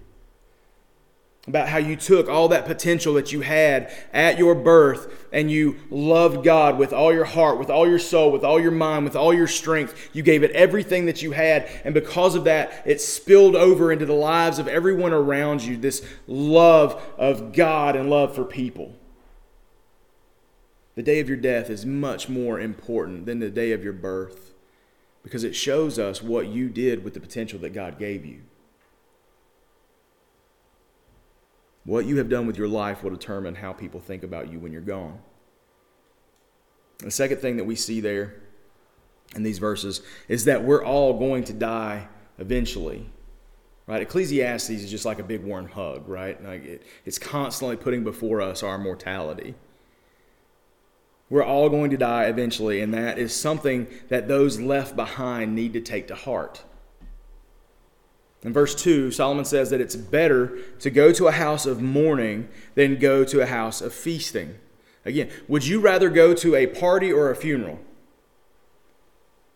About 1.47 1.69
how 1.69 1.79
you 1.79 1.95
took 1.95 2.29
all 2.29 2.49
that 2.49 2.65
potential 2.65 3.15
that 3.15 3.31
you 3.31 3.43
had 3.43 3.93
at 4.15 4.39
your 4.39 4.55
birth 4.55 5.27
and 5.31 5.51
you 5.51 5.77
loved 5.91 6.43
God 6.43 6.79
with 6.79 6.93
all 6.93 7.13
your 7.13 7.27
heart, 7.27 7.59
with 7.59 7.69
all 7.69 7.87
your 7.87 7.99
soul, 7.99 8.33
with 8.33 8.45
all 8.45 8.59
your 8.59 8.71
mind, 8.71 9.05
with 9.05 9.17
all 9.17 9.35
your 9.35 9.47
strength. 9.47 10.11
You 10.15 10.23
gave 10.23 10.43
it 10.43 10.53
everything 10.53 11.05
that 11.07 11.21
you 11.21 11.33
had. 11.33 11.69
And 11.85 11.93
because 11.93 12.35
of 12.35 12.45
that, 12.45 12.83
it 12.87 13.01
spilled 13.01 13.57
over 13.57 13.93
into 13.93 14.07
the 14.07 14.15
lives 14.15 14.59
of 14.59 14.69
everyone 14.69 15.13
around 15.13 15.63
you 15.63 15.77
this 15.77 16.07
love 16.27 17.03
of 17.19 17.53
God 17.53 17.95
and 17.95 18.09
love 18.09 18.35
for 18.35 18.45
people. 18.45 18.95
The 20.95 21.03
day 21.03 21.21
of 21.21 21.29
your 21.29 21.37
death 21.37 21.69
is 21.69 21.85
much 21.85 22.29
more 22.29 22.59
important 22.59 23.27
than 23.27 23.41
the 23.41 23.51
day 23.51 23.73
of 23.73 23.85
your 23.85 23.93
birth 23.93 24.55
because 25.23 25.45
it 25.45 25.57
shows 25.57 25.99
us 25.99 26.23
what 26.23 26.47
you 26.47 26.69
did 26.69 27.05
with 27.05 27.15
the 27.15 27.21
potential 27.21 27.59
that 27.59 27.75
God 27.75 27.99
gave 27.99 28.25
you. 28.25 28.43
What 31.85 32.07
you 32.07 32.17
have 32.17 32.29
done 32.29 32.47
with 32.47 32.57
your 32.57 32.69
life 32.69 33.03
will 33.03 33.11
determine 33.11 33.55
how 33.55 33.73
people 33.73 34.01
think 34.01 34.23
about 34.23 34.51
you 34.51 34.59
when 34.59 34.73
you're 34.73 34.81
gone. 34.81 35.19
The 36.99 37.11
second 37.11 37.39
thing 37.39 37.59
that 37.59 37.65
we 37.65 37.77
see 37.77 38.01
there 38.01 38.35
in 39.37 39.43
these 39.43 39.59
verses 39.59 40.01
is 40.29 40.47
that 40.47 40.65
we're 40.65 40.85
all 40.85 41.19
going 41.19 41.45
to 41.45 41.53
die 41.53 42.09
eventually. 42.39 43.11
Right? 43.87 44.01
Ecclesiastes 44.01 44.71
is 44.71 44.91
just 44.91 45.05
like 45.05 45.19
a 45.19 45.23
big 45.25 45.45
warm 45.45 45.69
hug, 45.69 46.09
right? 46.09 46.43
Like 46.43 46.65
it, 46.65 46.83
it's 47.05 47.19
constantly 47.19 47.77
putting 47.77 48.03
before 48.03 48.41
us 48.41 48.63
our 48.63 48.79
mortality. 48.79 49.55
We're 51.29 51.45
all 51.45 51.69
going 51.69 51.91
to 51.91 51.97
die 51.99 52.25
eventually, 52.25 52.81
and 52.81 52.95
that 52.95 53.19
is 53.19 53.35
something 53.35 53.87
that 54.09 54.29
those 54.29 54.59
left 54.59 54.97
behind 54.97 55.55
need 55.55 55.75
to 55.75 55.81
take 55.81 56.09
to 56.09 56.15
heart. 56.15 56.65
In 58.45 58.53
verse 58.53 58.75
2, 58.75 59.11
Solomon 59.11 59.47
says 59.47 59.71
that 59.71 59.81
it's 59.81 59.97
better 59.97 60.59
to 60.81 60.91
go 60.91 61.13
to 61.13 61.29
a 61.29 61.33
house 61.33 61.65
of 61.65 61.81
mourning 61.81 62.49
than 62.75 62.99
go 62.99 63.25
to 63.25 63.41
a 63.41 63.47
house 63.47 63.81
of 63.81 63.95
feasting. 63.95 64.57
Again, 65.07 65.31
would 65.49 65.67
you 65.67 65.81
rather 65.81 66.11
go 66.11 66.35
to 66.35 66.55
a 66.55 66.67
party 66.67 67.11
or 67.11 67.31
a 67.31 67.37
funeral? 67.37 67.79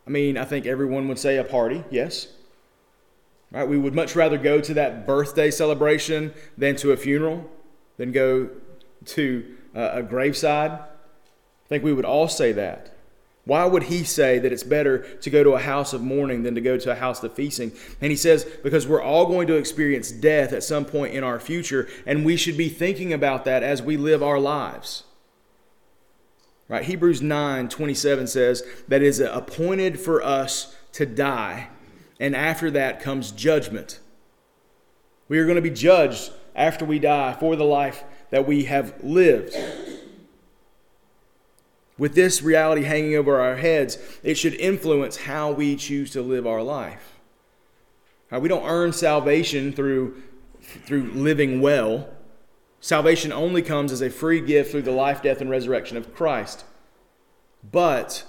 I 0.07 0.11
mean, 0.11 0.39
I 0.39 0.45
think 0.45 0.65
everyone 0.65 1.07
would 1.09 1.19
say 1.19 1.37
a 1.37 1.45
party, 1.45 1.85
yes. 1.91 2.29
Right? 3.51 3.69
We 3.69 3.79
would 3.79 3.95
much 3.95 4.17
rather 4.17 4.39
go 4.39 4.61
to 4.61 4.75
that 4.75 5.07
birthday 5.07 5.51
celebration 5.51 6.33
than 6.57 6.77
to 6.77 6.93
a 6.93 6.97
funeral, 6.97 7.49
than 7.99 8.13
go 8.13 8.49
to 9.05 9.57
uh, 9.77 9.91
a 9.93 10.03
graveside. 10.03 10.71
I 10.71 11.69
think 11.69 11.85
we 11.85 11.93
would 11.93 12.07
all 12.07 12.29
say 12.29 12.53
that. 12.53 12.95
Why 13.49 13.65
would 13.65 13.85
he 13.85 14.05
say 14.05 14.39
that 14.41 14.53
it's 14.53 14.63
better 14.63 14.99
to 15.21 15.31
go 15.31 15.43
to 15.43 15.53
a 15.53 15.59
house 15.59 15.95
of 15.95 16.03
mourning 16.03 16.43
than 16.43 16.55
to 16.55 16.61
go 16.61 16.77
to 16.77 16.93
a 16.93 16.95
house 16.95 17.23
of 17.23 17.33
feasting? 17.33 17.73
And 17.99 18.11
he 18.11 18.17
says, 18.17 18.45
because 18.63 18.87
we're 18.87 19.01
all 19.01 19.25
going 19.25 19.47
to 19.47 19.55
experience 19.55 20.11
death 20.11 20.53
at 20.53 20.63
some 20.63 20.85
point 20.85 21.15
in 21.15 21.25
our 21.25 21.41
future, 21.41 21.89
and 22.05 22.27
we 22.27 22.37
should 22.37 22.59
be 22.59 22.69
thinking 22.69 23.11
about 23.11 23.47
that 23.47 23.63
as 23.63 23.81
we 23.81 23.97
live 23.97 24.23
our 24.23 24.39
lives. 24.39 25.05
Right? 26.69 26.85
Hebrews 26.85 27.23
9 27.23 27.71
27 27.71 28.27
says 28.27 28.63
that 28.87 29.01
is 29.01 29.19
appointed 29.19 29.99
for 29.99 30.23
us 30.23 30.77
to 30.93 31.07
die, 31.07 31.71
and 32.21 32.37
after 32.37 32.71
that 32.73 33.01
comes 33.01 33.33
judgment. 33.33 33.99
We 35.27 35.39
are 35.39 35.47
going 35.47 35.57
to 35.57 35.63
be 35.63 35.71
judged 35.71 36.33
after 36.55 36.85
we 36.85 36.99
die 36.99 37.33
for 37.41 37.57
the 37.57 37.65
life 37.65 38.05
that 38.29 38.47
we 38.47 38.65
have 38.65 39.03
lived. 39.03 39.57
With 41.99 42.15
this 42.15 42.43
reality 42.43 42.85
hanging 42.85 43.17
over 43.17 43.41
our 43.41 43.57
heads, 43.57 43.99
it 44.23 44.35
should 44.37 44.55
influence 44.55 45.17
how 45.17 45.51
we 45.51 45.75
choose 45.75 46.13
to 46.13 46.23
live 46.23 46.47
our 46.47 46.63
life. 46.63 47.15
we 48.31 48.49
don't 48.49 48.67
earn 48.67 48.93
salvation 48.93 49.73
through, 49.73 50.23
through 50.61 51.11
living 51.13 51.61
well. 51.61 52.09
Salvation 52.81 53.33
only 53.33 53.63
comes 53.63 53.91
as 53.91 54.01
a 54.01 54.11
free 54.11 54.41
gift 54.41 54.71
through 54.71 54.83
the 54.83 54.93
life, 54.93 55.23
death, 55.23 55.41
and 55.41 55.51
resurrection 55.51 55.97
of 55.97 56.15
Christ. 56.15 56.65
But 57.69 58.25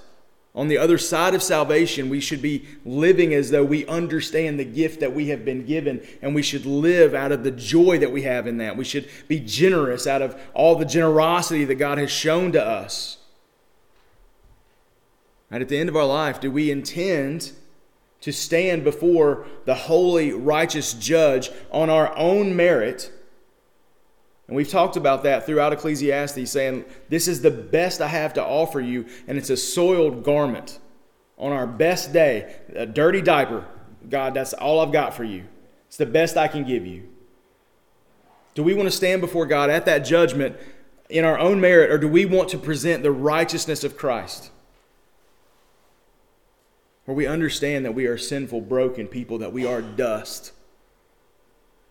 on 0.55 0.67
the 0.67 0.79
other 0.79 0.97
side 0.97 1.35
of 1.35 1.43
salvation, 1.43 2.09
we 2.09 2.19
should 2.19 2.41
be 2.41 2.65
living 2.83 3.35
as 3.35 3.51
though 3.51 3.63
we 3.63 3.85
understand 3.85 4.59
the 4.59 4.65
gift 4.65 4.99
that 5.01 5.13
we 5.13 5.27
have 5.27 5.45
been 5.45 5.63
given, 5.67 6.01
and 6.23 6.33
we 6.33 6.41
should 6.41 6.65
live 6.65 7.13
out 7.13 7.31
of 7.31 7.43
the 7.43 7.51
joy 7.51 7.99
that 7.99 8.11
we 8.11 8.23
have 8.23 8.47
in 8.47 8.57
that. 8.57 8.75
We 8.75 8.83
should 8.83 9.07
be 9.27 9.39
generous 9.39 10.07
out 10.07 10.23
of 10.23 10.41
all 10.55 10.75
the 10.75 10.85
generosity 10.85 11.65
that 11.65 11.75
God 11.75 11.99
has 11.99 12.09
shown 12.09 12.51
to 12.53 12.65
us. 12.65 13.18
And 15.51 15.61
at 15.61 15.69
the 15.69 15.77
end 15.77 15.89
of 15.89 15.95
our 15.95 16.05
life, 16.05 16.39
do 16.39 16.51
we 16.51 16.71
intend 16.71 17.51
to 18.21 18.31
stand 18.31 18.83
before 18.83 19.47
the 19.65 19.75
holy, 19.75 20.31
righteous 20.31 20.93
judge 20.93 21.49
on 21.71 21.89
our 21.89 22.15
own 22.17 22.55
merit? 22.55 23.11
And 24.47 24.55
we've 24.55 24.69
talked 24.69 24.97
about 24.97 25.23
that 25.23 25.45
throughout 25.45 25.73
Ecclesiastes, 25.73 26.49
saying, 26.49 26.85
This 27.07 27.27
is 27.27 27.41
the 27.41 27.51
best 27.51 28.01
I 28.01 28.07
have 28.07 28.33
to 28.33 28.43
offer 28.43 28.81
you, 28.81 29.05
and 29.27 29.37
it's 29.37 29.49
a 29.49 29.57
soiled 29.57 30.23
garment. 30.23 30.79
On 31.37 31.51
our 31.51 31.67
best 31.67 32.11
day, 32.11 32.55
a 32.75 32.85
dirty 32.85 33.21
diaper. 33.21 33.65
God, 34.09 34.33
that's 34.33 34.53
all 34.53 34.79
I've 34.81 34.91
got 34.91 35.13
for 35.13 35.23
you. 35.23 35.45
It's 35.87 35.97
the 35.97 36.05
best 36.05 36.35
I 36.35 36.47
can 36.47 36.63
give 36.65 36.85
you. 36.85 37.07
Do 38.55 38.63
we 38.63 38.73
want 38.73 38.87
to 38.87 38.95
stand 38.95 39.21
before 39.21 39.45
God 39.45 39.69
at 39.69 39.85
that 39.85 39.99
judgment 39.99 40.57
in 41.09 41.25
our 41.25 41.39
own 41.39 41.61
merit, 41.61 41.91
or 41.91 41.97
do 41.97 42.07
we 42.07 42.25
want 42.25 42.49
to 42.49 42.57
present 42.57 43.03
the 43.03 43.11
righteousness 43.11 43.83
of 43.83 43.97
Christ? 43.97 44.51
Where 47.09 47.15
we 47.15 47.25
understand 47.25 47.85
that 47.85 47.95
we 47.95 48.05
are 48.05 48.19
sinful, 48.19 48.61
broken 48.61 49.07
people, 49.07 49.39
that 49.39 49.51
we 49.51 49.65
are 49.65 49.81
dust. 49.81 50.51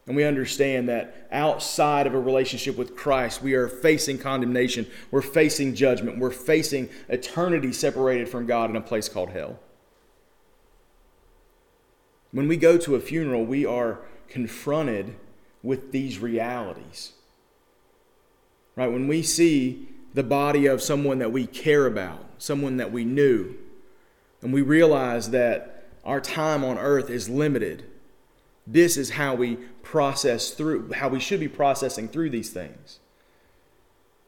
And 0.07 0.15
we 0.15 0.23
understand 0.23 0.89
that 0.91 1.27
outside 1.33 2.07
of 2.07 2.15
a 2.15 2.21
relationship 2.21 2.77
with 2.79 2.95
Christ, 2.95 3.43
we 3.43 3.55
are 3.55 3.67
facing 3.67 4.19
condemnation, 4.19 4.87
we're 5.11 5.21
facing 5.21 5.75
judgment, 5.75 6.21
we're 6.21 6.31
facing 6.31 6.89
eternity 7.09 7.73
separated 7.73 8.29
from 8.29 8.47
God 8.47 8.71
in 8.71 8.77
a 8.77 8.81
place 8.81 9.09
called 9.09 9.31
hell. 9.31 9.59
When 12.31 12.47
we 12.47 12.57
go 12.57 12.79
to 12.79 12.95
a 12.95 13.01
funeral, 13.01 13.45
we 13.45 13.67
are 13.67 13.99
confronted 14.29 15.17
with 15.65 15.91
these 15.91 16.21
realities. 16.21 17.11
Right? 18.77 18.87
When 18.87 19.09
we 19.09 19.25
see 19.25 19.89
the 20.15 20.23
body 20.23 20.67
of 20.67 20.81
someone 20.81 21.19
that 21.19 21.33
we 21.33 21.49
care 21.49 21.87
about, 21.87 22.25
someone 22.39 22.77
that 22.77 22.93
we 22.93 23.05
knew, 23.05 23.57
and 24.43 24.53
we 24.53 24.63
realize 24.63 25.31
that 25.31 25.89
our 26.05 26.21
time 26.21 26.65
on 26.65 26.79
earth 26.79 27.11
is 27.11 27.29
limited 27.29 27.85
this 28.71 28.99
is 28.99 29.11
how 29.11 29.35
we 29.35 29.57
process 29.83 30.51
through, 30.51 30.93
how 30.93 31.09
we 31.09 31.21
should 31.21 31.41
be 31.41 31.49
processing 31.49 32.07
through 32.07 32.31
these 32.31 32.51
things. 32.51 33.01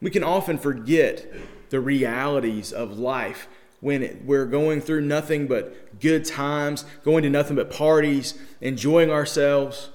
We 0.00 0.10
can 0.10 0.24
often 0.24 0.56
forget 0.56 1.30
the 1.68 1.78
realities 1.78 2.72
of 2.72 2.98
life 2.98 3.48
when 3.80 4.22
we're 4.24 4.46
going 4.46 4.80
through 4.80 5.02
nothing 5.02 5.46
but 5.46 6.00
good 6.00 6.24
times, 6.24 6.86
going 7.04 7.22
to 7.22 7.30
nothing 7.30 7.56
but 7.56 7.70
parties, 7.70 8.38
enjoying 8.62 9.10
ourselves. 9.10 9.90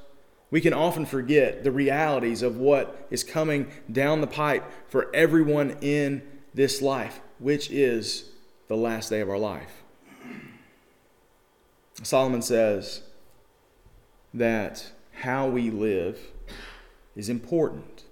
We 0.51 0.61
can 0.61 0.73
often 0.73 1.07
forget 1.07 1.63
the 1.63 1.71
realities 1.71 2.43
of 2.43 2.57
what 2.57 3.07
is 3.09 3.23
coming 3.23 3.71
down 3.91 4.21
the 4.21 4.27
pipe 4.27 4.63
for 4.87 5.13
everyone 5.13 5.77
in 5.81 6.21
this 6.53 6.83
life, 6.83 7.19
which 7.39 7.71
is 7.71 8.29
the 8.67 8.77
last 8.77 9.09
day 9.09 9.21
of 9.21 9.29
our 9.29 9.39
life. 9.39 9.84
Solomon 12.03 12.41
says, 12.41 13.01
that 14.35 14.91
how 15.11 15.47
we 15.47 15.71
live 15.71 16.19
is 17.15 17.29
important. 17.29 18.03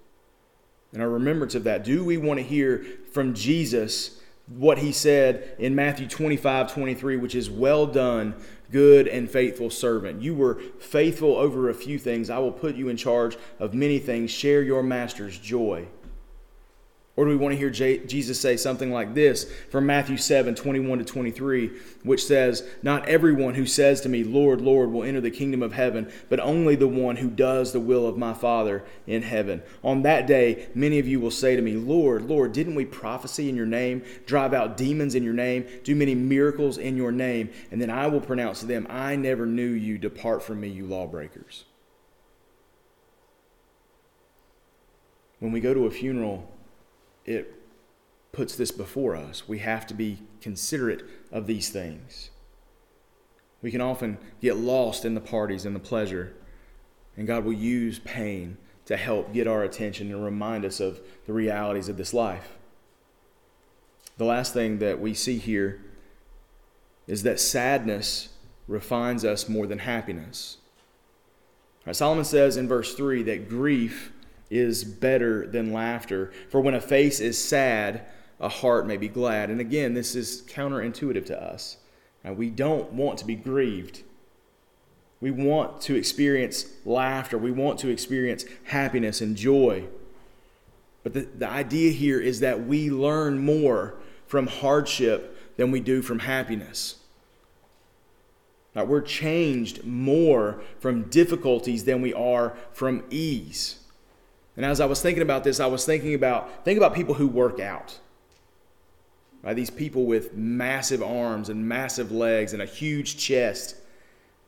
And 0.93 1.01
our 1.01 1.09
remembrance 1.09 1.55
of 1.55 1.65
that, 1.65 1.83
do 1.83 2.03
we 2.03 2.17
want 2.17 2.39
to 2.39 2.43
hear 2.43 2.85
from 3.11 3.33
Jesus 3.33 4.19
what 4.47 4.77
he 4.77 4.91
said 4.91 5.55
in 5.59 5.75
Matthew 5.75 6.07
25 6.07 6.71
23, 6.71 7.17
which 7.17 7.35
is, 7.35 7.49
Well 7.49 7.85
done, 7.87 8.35
good 8.71 9.07
and 9.07 9.29
faithful 9.29 9.69
servant. 9.69 10.21
You 10.21 10.35
were 10.35 10.59
faithful 10.79 11.35
over 11.35 11.69
a 11.69 11.73
few 11.73 11.99
things. 11.99 12.29
I 12.29 12.39
will 12.39 12.51
put 12.51 12.75
you 12.75 12.89
in 12.89 12.97
charge 12.97 13.37
of 13.59 13.73
many 13.73 13.99
things. 13.99 14.31
Share 14.31 14.61
your 14.61 14.83
master's 14.83 15.37
joy. 15.37 15.87
Or 17.15 17.25
do 17.25 17.29
we 17.29 17.35
want 17.35 17.53
to 17.53 17.57
hear 17.59 17.69
Jesus 17.69 18.41
say 18.41 18.57
something 18.57 18.91
like 18.91 19.13
this 19.13 19.43
from 19.69 19.85
Matthew 19.85 20.17
7 20.17 20.55
21 20.55 20.97
to 20.97 21.05
23, 21.05 21.67
which 22.01 22.25
says, 22.25 22.67
Not 22.81 23.07
everyone 23.07 23.53
who 23.53 23.67
says 23.67 24.01
to 24.01 24.09
me, 24.09 24.23
Lord, 24.23 24.61
Lord, 24.61 24.89
will 24.89 25.03
enter 25.03 25.21
the 25.21 25.29
kingdom 25.29 25.61
of 25.61 25.73
heaven, 25.73 26.11
but 26.27 26.39
only 26.39 26.75
the 26.75 26.87
one 26.87 27.17
who 27.17 27.29
does 27.29 27.71
the 27.71 27.79
will 27.79 28.07
of 28.07 28.17
my 28.17 28.33
Father 28.33 28.83
in 29.05 29.21
heaven. 29.21 29.61
On 29.83 30.01
that 30.01 30.25
day, 30.25 30.69
many 30.73 30.97
of 30.97 31.07
you 31.07 31.19
will 31.19 31.29
say 31.29 31.55
to 31.55 31.61
me, 31.61 31.75
Lord, 31.75 32.23
Lord, 32.23 32.51
didn't 32.51 32.73
we 32.73 32.85
prophesy 32.85 33.47
in 33.47 33.55
your 33.55 33.67
name, 33.67 34.03
drive 34.25 34.55
out 34.55 34.75
demons 34.75 35.13
in 35.13 35.21
your 35.21 35.33
name, 35.33 35.67
do 35.83 35.95
many 35.95 36.15
miracles 36.15 36.79
in 36.79 36.97
your 36.97 37.11
name? 37.11 37.51
And 37.69 37.79
then 37.79 37.91
I 37.91 38.07
will 38.07 38.21
pronounce 38.21 38.61
to 38.61 38.65
them, 38.65 38.87
I 38.89 39.17
never 39.17 39.45
knew 39.45 39.69
you. 39.69 39.99
Depart 39.99 40.41
from 40.41 40.61
me, 40.61 40.69
you 40.69 40.87
lawbreakers. 40.87 41.65
When 45.37 45.51
we 45.51 45.59
go 45.59 45.75
to 45.75 45.85
a 45.85 45.91
funeral, 45.91 46.49
it 47.25 47.53
puts 48.31 48.55
this 48.55 48.71
before 48.71 49.15
us. 49.15 49.47
We 49.47 49.59
have 49.59 49.85
to 49.87 49.93
be 49.93 50.19
considerate 50.41 51.03
of 51.31 51.47
these 51.47 51.69
things. 51.69 52.31
We 53.61 53.71
can 53.71 53.81
often 53.81 54.17
get 54.41 54.57
lost 54.57 55.05
in 55.05 55.13
the 55.13 55.21
parties 55.21 55.65
and 55.65 55.75
the 55.75 55.79
pleasure, 55.79 56.33
and 57.15 57.27
God 57.27 57.45
will 57.45 57.53
use 57.53 57.99
pain 57.99 58.57
to 58.85 58.97
help 58.97 59.33
get 59.33 59.47
our 59.47 59.63
attention 59.63 60.11
and 60.11 60.23
remind 60.23 60.65
us 60.65 60.79
of 60.79 60.99
the 61.25 61.33
realities 61.33 61.87
of 61.87 61.95
this 61.97 62.13
life. 62.13 62.57
The 64.17 64.25
last 64.25 64.53
thing 64.53 64.79
that 64.79 64.99
we 64.99 65.13
see 65.13 65.37
here 65.37 65.81
is 67.07 67.23
that 67.23 67.39
sadness 67.39 68.29
refines 68.67 69.25
us 69.25 69.49
more 69.49 69.67
than 69.67 69.79
happiness. 69.79 70.57
Right, 71.85 71.95
Solomon 71.95 72.25
says 72.25 72.55
in 72.55 72.67
verse 72.67 72.93
3 72.95 73.23
that 73.23 73.49
grief 73.49 74.12
is 74.53 74.83
better 74.83 75.47
than 75.47 75.73
laughter. 75.73 76.31
For 76.49 76.61
when 76.61 76.75
a 76.75 76.81
face 76.81 77.19
is 77.19 77.37
sad, 77.37 78.05
a 78.39 78.49
heart 78.49 78.85
may 78.85 78.97
be 78.97 79.07
glad. 79.07 79.49
And 79.49 79.59
again, 79.59 79.93
this 79.93 80.15
is 80.15 80.43
counterintuitive 80.43 81.25
to 81.27 81.41
us. 81.41 81.77
Now, 82.23 82.33
we 82.33 82.49
don't 82.49 82.93
want 82.93 83.17
to 83.19 83.25
be 83.25 83.35
grieved. 83.35 84.03
We 85.19 85.31
want 85.31 85.81
to 85.81 85.95
experience 85.95 86.65
laughter. 86.85 87.37
We 87.37 87.51
want 87.51 87.79
to 87.79 87.89
experience 87.89 88.45
happiness 88.65 89.21
and 89.21 89.35
joy. 89.35 89.85
But 91.03 91.13
the, 91.13 91.21
the 91.21 91.49
idea 91.49 91.91
here 91.91 92.19
is 92.19 92.39
that 92.41 92.65
we 92.65 92.89
learn 92.89 93.43
more 93.43 93.95
from 94.27 94.47
hardship 94.47 95.37
than 95.57 95.71
we 95.71 95.79
do 95.79 96.01
from 96.01 96.19
happiness. 96.19 96.97
Now, 98.75 98.85
we're 98.85 99.01
changed 99.01 99.83
more 99.83 100.61
from 100.79 101.03
difficulties 101.03 101.85
than 101.85 102.01
we 102.01 102.13
are 102.13 102.57
from 102.71 103.03
ease. 103.09 103.79
And 104.55 104.65
as 104.65 104.79
I 104.79 104.85
was 104.85 105.01
thinking 105.01 105.23
about 105.23 105.43
this, 105.43 105.59
I 105.59 105.65
was 105.65 105.85
thinking 105.85 106.13
about 106.13 106.65
think 106.65 106.77
about 106.77 106.93
people 106.93 107.15
who 107.15 107.27
work 107.27 107.59
out. 107.59 107.99
Right? 109.41 109.55
These 109.55 109.71
people 109.71 110.05
with 110.05 110.35
massive 110.35 111.03
arms 111.03 111.49
and 111.49 111.67
massive 111.67 112.11
legs 112.11 112.53
and 112.53 112.61
a 112.61 112.65
huge 112.65 113.17
chest. 113.17 113.75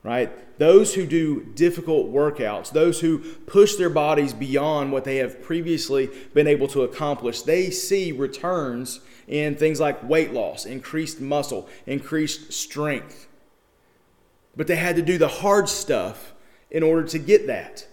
Right? 0.02 0.58
Those 0.58 0.94
who 0.94 1.04
do 1.04 1.44
difficult 1.54 2.12
workouts, 2.12 2.70
those 2.70 3.00
who 3.00 3.18
push 3.18 3.74
their 3.74 3.90
bodies 3.90 4.32
beyond 4.32 4.92
what 4.92 5.02
they 5.02 5.16
have 5.16 5.42
previously 5.42 6.08
been 6.32 6.46
able 6.46 6.68
to 6.68 6.82
accomplish, 6.82 7.42
they 7.42 7.70
see 7.70 8.12
returns 8.12 9.00
in 9.26 9.56
things 9.56 9.80
like 9.80 10.08
weight 10.08 10.32
loss, 10.32 10.64
increased 10.64 11.20
muscle, 11.20 11.68
increased 11.86 12.52
strength. 12.52 13.26
But 14.56 14.68
they 14.68 14.76
had 14.76 14.94
to 14.94 15.02
do 15.02 15.18
the 15.18 15.28
hard 15.28 15.68
stuff 15.68 16.32
in 16.70 16.84
order 16.84 17.06
to 17.08 17.18
get 17.18 17.48
that. 17.48 17.88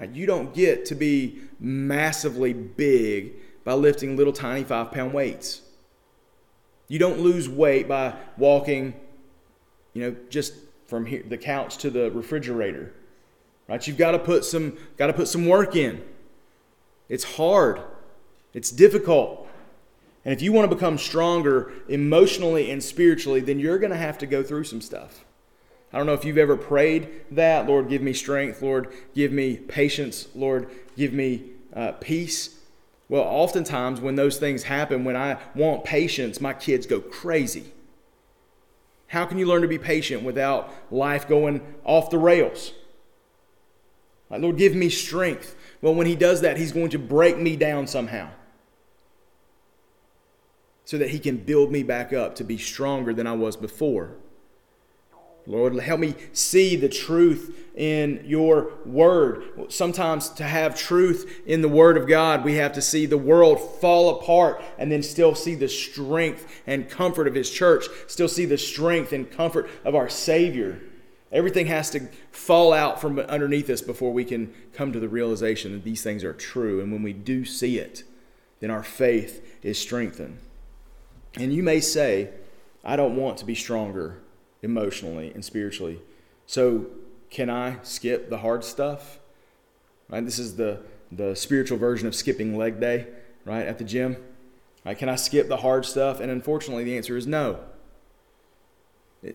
Now, 0.00 0.08
you 0.12 0.26
don't 0.26 0.54
get 0.54 0.86
to 0.86 0.94
be 0.94 1.40
massively 1.60 2.54
big 2.54 3.34
by 3.64 3.74
lifting 3.74 4.16
little 4.16 4.32
tiny 4.32 4.64
five 4.64 4.90
pound 4.90 5.12
weights. 5.12 5.60
You 6.88 6.98
don't 6.98 7.20
lose 7.20 7.48
weight 7.48 7.86
by 7.86 8.14
walking, 8.38 8.94
you 9.92 10.02
know, 10.02 10.16
just 10.30 10.54
from 10.86 11.04
here, 11.04 11.22
the 11.28 11.36
couch 11.36 11.76
to 11.78 11.90
the 11.90 12.10
refrigerator. 12.12 12.94
Right? 13.68 13.86
You've 13.86 13.98
got 13.98 14.12
to 14.12 14.18
put 14.18 14.44
some 14.44 14.78
got 14.96 15.08
to 15.08 15.12
put 15.12 15.28
some 15.28 15.46
work 15.46 15.76
in. 15.76 16.02
It's 17.08 17.36
hard. 17.36 17.80
It's 18.54 18.70
difficult. 18.70 19.48
And 20.24 20.32
if 20.32 20.42
you 20.42 20.52
want 20.52 20.68
to 20.68 20.74
become 20.74 20.98
stronger 20.98 21.72
emotionally 21.88 22.70
and 22.70 22.82
spiritually, 22.82 23.40
then 23.40 23.58
you're 23.58 23.78
going 23.78 23.92
to 23.92 23.96
have 23.96 24.18
to 24.18 24.26
go 24.26 24.42
through 24.42 24.64
some 24.64 24.80
stuff. 24.80 25.24
I 25.92 25.98
don't 25.98 26.06
know 26.06 26.14
if 26.14 26.24
you've 26.24 26.38
ever 26.38 26.56
prayed 26.56 27.08
that. 27.32 27.66
Lord, 27.66 27.88
give 27.88 28.02
me 28.02 28.12
strength. 28.12 28.62
Lord, 28.62 28.92
give 29.14 29.32
me 29.32 29.56
patience. 29.56 30.28
Lord, 30.34 30.70
give 30.96 31.12
me 31.12 31.44
uh, 31.74 31.92
peace. 31.92 32.60
Well, 33.08 33.22
oftentimes 33.22 34.00
when 34.00 34.14
those 34.14 34.38
things 34.38 34.64
happen, 34.64 35.04
when 35.04 35.16
I 35.16 35.38
want 35.54 35.84
patience, 35.84 36.40
my 36.40 36.52
kids 36.52 36.86
go 36.86 37.00
crazy. 37.00 37.72
How 39.08 39.26
can 39.26 39.38
you 39.38 39.46
learn 39.46 39.62
to 39.62 39.68
be 39.68 39.78
patient 39.78 40.22
without 40.22 40.72
life 40.92 41.26
going 41.26 41.60
off 41.84 42.10
the 42.10 42.18
rails? 42.18 42.72
Like, 44.30 44.42
Lord, 44.42 44.56
give 44.56 44.76
me 44.76 44.88
strength. 44.88 45.56
Well, 45.82 45.96
when 45.96 46.06
He 46.06 46.14
does 46.14 46.42
that, 46.42 46.56
He's 46.56 46.70
going 46.70 46.90
to 46.90 46.98
break 47.00 47.36
me 47.36 47.56
down 47.56 47.88
somehow 47.88 48.30
so 50.84 50.96
that 50.98 51.10
He 51.10 51.18
can 51.18 51.38
build 51.38 51.72
me 51.72 51.82
back 51.82 52.12
up 52.12 52.36
to 52.36 52.44
be 52.44 52.56
stronger 52.56 53.12
than 53.12 53.26
I 53.26 53.32
was 53.32 53.56
before. 53.56 54.12
Lord, 55.46 55.74
help 55.80 56.00
me 56.00 56.14
see 56.32 56.76
the 56.76 56.88
truth 56.88 57.56
in 57.74 58.22
your 58.24 58.72
word. 58.84 59.44
Sometimes 59.68 60.28
to 60.30 60.44
have 60.44 60.78
truth 60.78 61.42
in 61.46 61.62
the 61.62 61.68
word 61.68 61.96
of 61.96 62.06
God, 62.06 62.44
we 62.44 62.56
have 62.56 62.72
to 62.74 62.82
see 62.82 63.06
the 63.06 63.18
world 63.18 63.58
fall 63.80 64.20
apart 64.20 64.62
and 64.78 64.92
then 64.92 65.02
still 65.02 65.34
see 65.34 65.54
the 65.54 65.68
strength 65.68 66.62
and 66.66 66.88
comfort 66.88 67.26
of 67.26 67.34
his 67.34 67.50
church, 67.50 67.86
still 68.06 68.28
see 68.28 68.44
the 68.44 68.58
strength 68.58 69.12
and 69.12 69.30
comfort 69.30 69.68
of 69.84 69.94
our 69.94 70.08
Savior. 70.08 70.80
Everything 71.32 71.66
has 71.66 71.90
to 71.90 72.08
fall 72.32 72.72
out 72.72 73.00
from 73.00 73.18
underneath 73.18 73.70
us 73.70 73.80
before 73.80 74.12
we 74.12 74.24
can 74.24 74.52
come 74.74 74.92
to 74.92 75.00
the 75.00 75.08
realization 75.08 75.72
that 75.72 75.84
these 75.84 76.02
things 76.02 76.24
are 76.24 76.32
true. 76.32 76.80
And 76.80 76.92
when 76.92 77.02
we 77.02 77.12
do 77.12 77.44
see 77.44 77.78
it, 77.78 78.02
then 78.58 78.70
our 78.70 78.82
faith 78.82 79.58
is 79.62 79.78
strengthened. 79.78 80.38
And 81.34 81.52
you 81.52 81.62
may 81.62 81.80
say, 81.80 82.30
I 82.84 82.96
don't 82.96 83.16
want 83.16 83.38
to 83.38 83.44
be 83.44 83.54
stronger 83.54 84.20
emotionally 84.62 85.32
and 85.32 85.44
spiritually. 85.44 86.00
So, 86.46 86.86
can 87.30 87.48
I 87.48 87.78
skip 87.82 88.28
the 88.28 88.38
hard 88.38 88.64
stuff? 88.64 89.20
Right? 90.08 90.24
This 90.24 90.38
is 90.38 90.56
the, 90.56 90.80
the 91.12 91.36
spiritual 91.36 91.78
version 91.78 92.08
of 92.08 92.14
skipping 92.14 92.56
leg 92.56 92.80
day, 92.80 93.06
right, 93.44 93.66
at 93.66 93.78
the 93.78 93.84
gym. 93.84 94.16
Right? 94.84 94.98
Can 94.98 95.08
I 95.08 95.16
skip 95.16 95.48
the 95.48 95.58
hard 95.58 95.84
stuff? 95.84 96.20
And 96.20 96.30
unfortunately, 96.30 96.84
the 96.84 96.96
answer 96.96 97.16
is 97.16 97.26
no. 97.26 97.60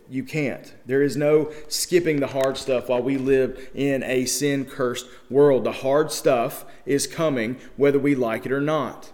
You 0.10 0.24
can't. 0.24 0.74
There 0.86 1.04
is 1.04 1.16
no 1.16 1.54
skipping 1.68 2.20
the 2.20 2.28
hard 2.28 2.58
stuff 2.58 2.90
while 2.90 3.04
we 3.04 3.18
live 3.18 3.70
in 3.76 4.02
a 4.04 4.26
sin 4.26 4.66
cursed 4.66 5.06
world. 5.30 5.64
The 5.64 5.72
hard 5.72 6.12
stuff 6.12 6.66
is 6.88 7.06
coming 7.06 7.58
whether 7.78 8.00
we 8.00 8.16
like 8.16 8.48
it 8.48 8.52
or 8.52 8.62
not. 8.62 9.12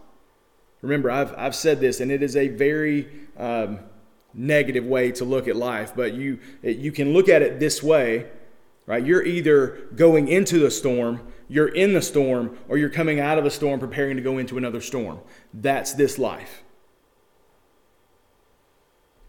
Remember, 0.82 1.12
I've, 1.12 1.34
I've 1.38 1.56
said 1.56 1.82
this, 1.82 2.00
and 2.00 2.10
it 2.10 2.24
is 2.24 2.38
a 2.38 2.48
very 2.48 3.10
um, 3.38 3.80
negative 4.34 4.86
way 4.86 5.12
to 5.12 5.26
look 5.26 5.48
at 5.48 5.56
life, 5.56 5.94
but 5.96 6.14
you, 6.14 6.40
you 6.62 6.92
can 6.92 7.14
look 7.14 7.30
at 7.30 7.42
it 7.42 7.60
this 7.60 7.84
way, 7.84 8.28
right? 8.86 9.06
You're 9.06 9.24
either 9.24 9.88
going 9.96 10.28
into 10.28 10.60
the 10.60 10.72
storm, 10.72 11.28
you're 11.48 11.68
in 11.68 11.94
the 11.94 12.02
storm, 12.02 12.58
or 12.68 12.78
you're 12.78 12.90
coming 12.90 13.20
out 13.20 13.38
of 13.38 13.44
the 13.44 13.52
storm 13.52 13.80
preparing 13.80 14.16
to 14.18 14.24
go 14.24 14.38
into 14.38 14.58
another 14.58 14.82
storm. 14.82 15.20
That's 15.54 15.94
this 15.94 16.18
life. 16.18 16.64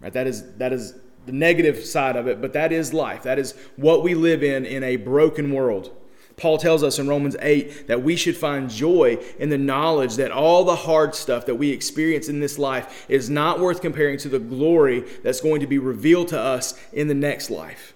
Right? 0.00 0.12
That 0.12 0.26
is, 0.26 0.54
that 0.54 0.72
is 0.72 0.94
the 1.26 1.32
negative 1.32 1.84
side 1.84 2.16
of 2.16 2.26
it, 2.26 2.40
but 2.40 2.52
that 2.52 2.72
is 2.72 2.92
life. 2.92 3.22
That 3.22 3.38
is 3.38 3.54
what 3.76 4.02
we 4.02 4.14
live 4.14 4.42
in 4.42 4.64
in 4.64 4.82
a 4.82 4.96
broken 4.96 5.52
world. 5.52 5.96
Paul 6.36 6.58
tells 6.58 6.82
us 6.82 6.98
in 6.98 7.08
Romans 7.08 7.36
8 7.40 7.88
that 7.88 8.02
we 8.02 8.16
should 8.16 8.36
find 8.36 8.70
joy 8.70 9.18
in 9.38 9.48
the 9.50 9.58
knowledge 9.58 10.16
that 10.16 10.30
all 10.30 10.64
the 10.64 10.76
hard 10.76 11.14
stuff 11.14 11.46
that 11.46 11.56
we 11.56 11.70
experience 11.70 12.28
in 12.28 12.40
this 12.40 12.58
life 12.58 13.06
is 13.08 13.28
not 13.28 13.60
worth 13.60 13.80
comparing 13.80 14.18
to 14.18 14.28
the 14.28 14.38
glory 14.38 15.00
that's 15.22 15.40
going 15.40 15.60
to 15.60 15.66
be 15.66 15.78
revealed 15.78 16.28
to 16.28 16.38
us 16.38 16.78
in 16.92 17.08
the 17.08 17.14
next 17.14 17.50
life. 17.50 17.94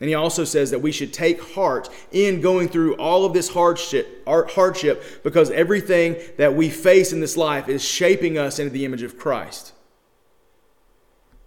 And 0.00 0.08
he 0.08 0.16
also 0.16 0.42
says 0.42 0.72
that 0.72 0.80
we 0.80 0.90
should 0.90 1.12
take 1.12 1.40
heart 1.54 1.88
in 2.10 2.40
going 2.40 2.68
through 2.68 2.96
all 2.96 3.24
of 3.24 3.32
this 3.32 3.50
hardship, 3.50 4.26
hardship 4.26 5.22
because 5.22 5.48
everything 5.52 6.16
that 6.38 6.54
we 6.54 6.70
face 6.70 7.12
in 7.12 7.20
this 7.20 7.36
life 7.36 7.68
is 7.68 7.84
shaping 7.84 8.36
us 8.36 8.58
into 8.58 8.72
the 8.72 8.84
image 8.84 9.02
of 9.02 9.16
Christ. 9.16 9.72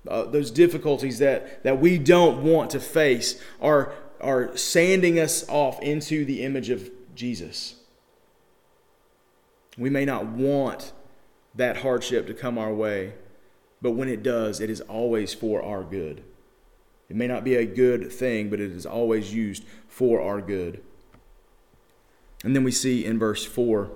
Uh, 0.07 0.23
those 0.23 0.51
difficulties 0.51 1.19
that, 1.19 1.63
that 1.63 1.81
we 1.81 1.97
don't 1.97 2.43
want 2.43 2.69
to 2.69 2.79
face 2.79 3.41
are 3.59 3.93
are 4.25 4.55
sanding 4.57 5.19
us 5.19 5.47
off 5.47 5.81
into 5.81 6.25
the 6.25 6.43
image 6.43 6.69
of 6.69 6.89
Jesus. 7.15 7.75
We 9.77 9.89
may 9.89 10.05
not 10.05 10.25
want 10.25 10.93
that 11.53 11.77
hardship 11.77 12.27
to 12.27 12.33
come 12.33 12.57
our 12.57 12.73
way, 12.73 13.13
but 13.81 13.91
when 13.91 14.09
it 14.09 14.23
does, 14.23 14.59
it 14.59 14.69
is 14.69 14.81
always 14.81 15.33
for 15.33 15.61
our 15.61 15.83
good. 15.83 16.23
It 17.09 17.15
may 17.15 17.27
not 17.27 17.43
be 17.43 17.55
a 17.55 17.65
good 17.65 18.11
thing, 18.11 18.49
but 18.49 18.59
it 18.59 18.71
is 18.71 18.85
always 18.85 19.33
used 19.33 19.63
for 19.88 20.21
our 20.21 20.41
good. 20.41 20.81
And 22.43 22.55
then 22.55 22.63
we 22.63 22.71
see 22.71 23.05
in 23.05 23.19
verse 23.19 23.45
4 23.45 23.91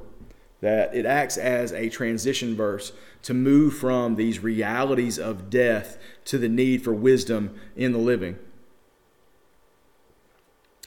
that 0.62 0.94
it 0.94 1.06
acts 1.06 1.38
as 1.38 1.72
a 1.72 1.90
transition 1.90 2.56
verse 2.56 2.92
to 3.24 3.34
move 3.34 3.76
from 3.76 4.16
these 4.16 4.40
realities 4.40 5.18
of 5.18 5.50
death 5.50 5.98
to 6.26 6.38
the 6.38 6.50
need 6.50 6.84
for 6.84 6.94
wisdom 6.94 7.56
in 7.76 7.92
the 7.92 7.98
living. 7.98 8.38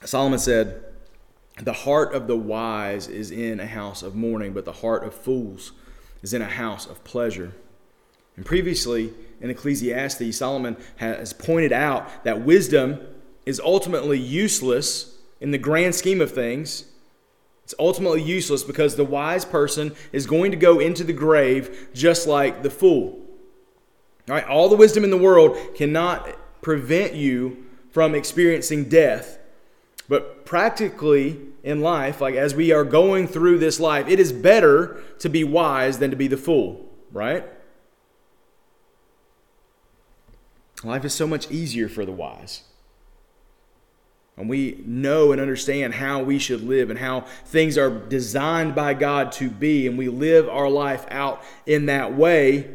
Solomon 0.04 0.38
said, 0.38 0.82
The 1.60 1.72
heart 1.72 2.14
of 2.14 2.26
the 2.26 2.36
wise 2.36 3.08
is 3.08 3.30
in 3.30 3.60
a 3.60 3.66
house 3.66 4.02
of 4.02 4.14
mourning, 4.14 4.52
but 4.52 4.64
the 4.64 4.72
heart 4.72 5.04
of 5.04 5.14
fools 5.14 5.72
is 6.22 6.32
in 6.32 6.42
a 6.42 6.46
house 6.46 6.86
of 6.86 7.02
pleasure. 7.04 7.52
And 8.36 8.46
previously 8.46 9.12
in 9.40 9.50
Ecclesiastes, 9.50 10.36
Solomon 10.36 10.76
has 10.96 11.32
pointed 11.32 11.72
out 11.72 12.24
that 12.24 12.42
wisdom 12.42 13.00
is 13.44 13.60
ultimately 13.60 14.18
useless 14.18 15.16
in 15.40 15.50
the 15.50 15.58
grand 15.58 15.94
scheme 15.94 16.20
of 16.20 16.32
things. 16.32 16.84
It's 17.64 17.74
ultimately 17.78 18.22
useless 18.22 18.62
because 18.62 18.96
the 18.96 19.04
wise 19.04 19.44
person 19.44 19.94
is 20.12 20.26
going 20.26 20.50
to 20.52 20.56
go 20.56 20.78
into 20.78 21.04
the 21.04 21.12
grave 21.12 21.88
just 21.92 22.26
like 22.26 22.62
the 22.62 22.70
fool. 22.70 23.20
All 24.28 24.36
right, 24.36 24.46
all 24.46 24.68
the 24.68 24.76
wisdom 24.76 25.04
in 25.04 25.10
the 25.10 25.16
world 25.16 25.56
cannot 25.74 26.28
prevent 26.62 27.14
you 27.14 27.66
from 27.90 28.14
experiencing 28.14 28.88
death. 28.88 29.38
But 30.12 30.44
practically 30.44 31.40
in 31.62 31.80
life, 31.80 32.20
like 32.20 32.34
as 32.34 32.54
we 32.54 32.70
are 32.70 32.84
going 32.84 33.26
through 33.26 33.60
this 33.60 33.80
life, 33.80 34.08
it 34.08 34.20
is 34.20 34.30
better 34.30 35.02
to 35.20 35.30
be 35.30 35.42
wise 35.42 36.00
than 36.00 36.10
to 36.10 36.16
be 36.18 36.28
the 36.28 36.36
fool, 36.36 36.86
right? 37.12 37.46
Life 40.84 41.06
is 41.06 41.14
so 41.14 41.26
much 41.26 41.50
easier 41.50 41.88
for 41.88 42.04
the 42.04 42.12
wise. 42.12 42.64
And 44.36 44.50
we 44.50 44.82
know 44.84 45.32
and 45.32 45.40
understand 45.40 45.94
how 45.94 46.22
we 46.22 46.38
should 46.38 46.62
live 46.62 46.90
and 46.90 46.98
how 46.98 47.22
things 47.46 47.78
are 47.78 47.88
designed 47.88 48.74
by 48.74 48.92
God 48.92 49.32
to 49.32 49.48
be, 49.48 49.86
and 49.86 49.96
we 49.96 50.10
live 50.10 50.46
our 50.46 50.68
life 50.68 51.06
out 51.08 51.42
in 51.64 51.86
that 51.86 52.14
way, 52.14 52.68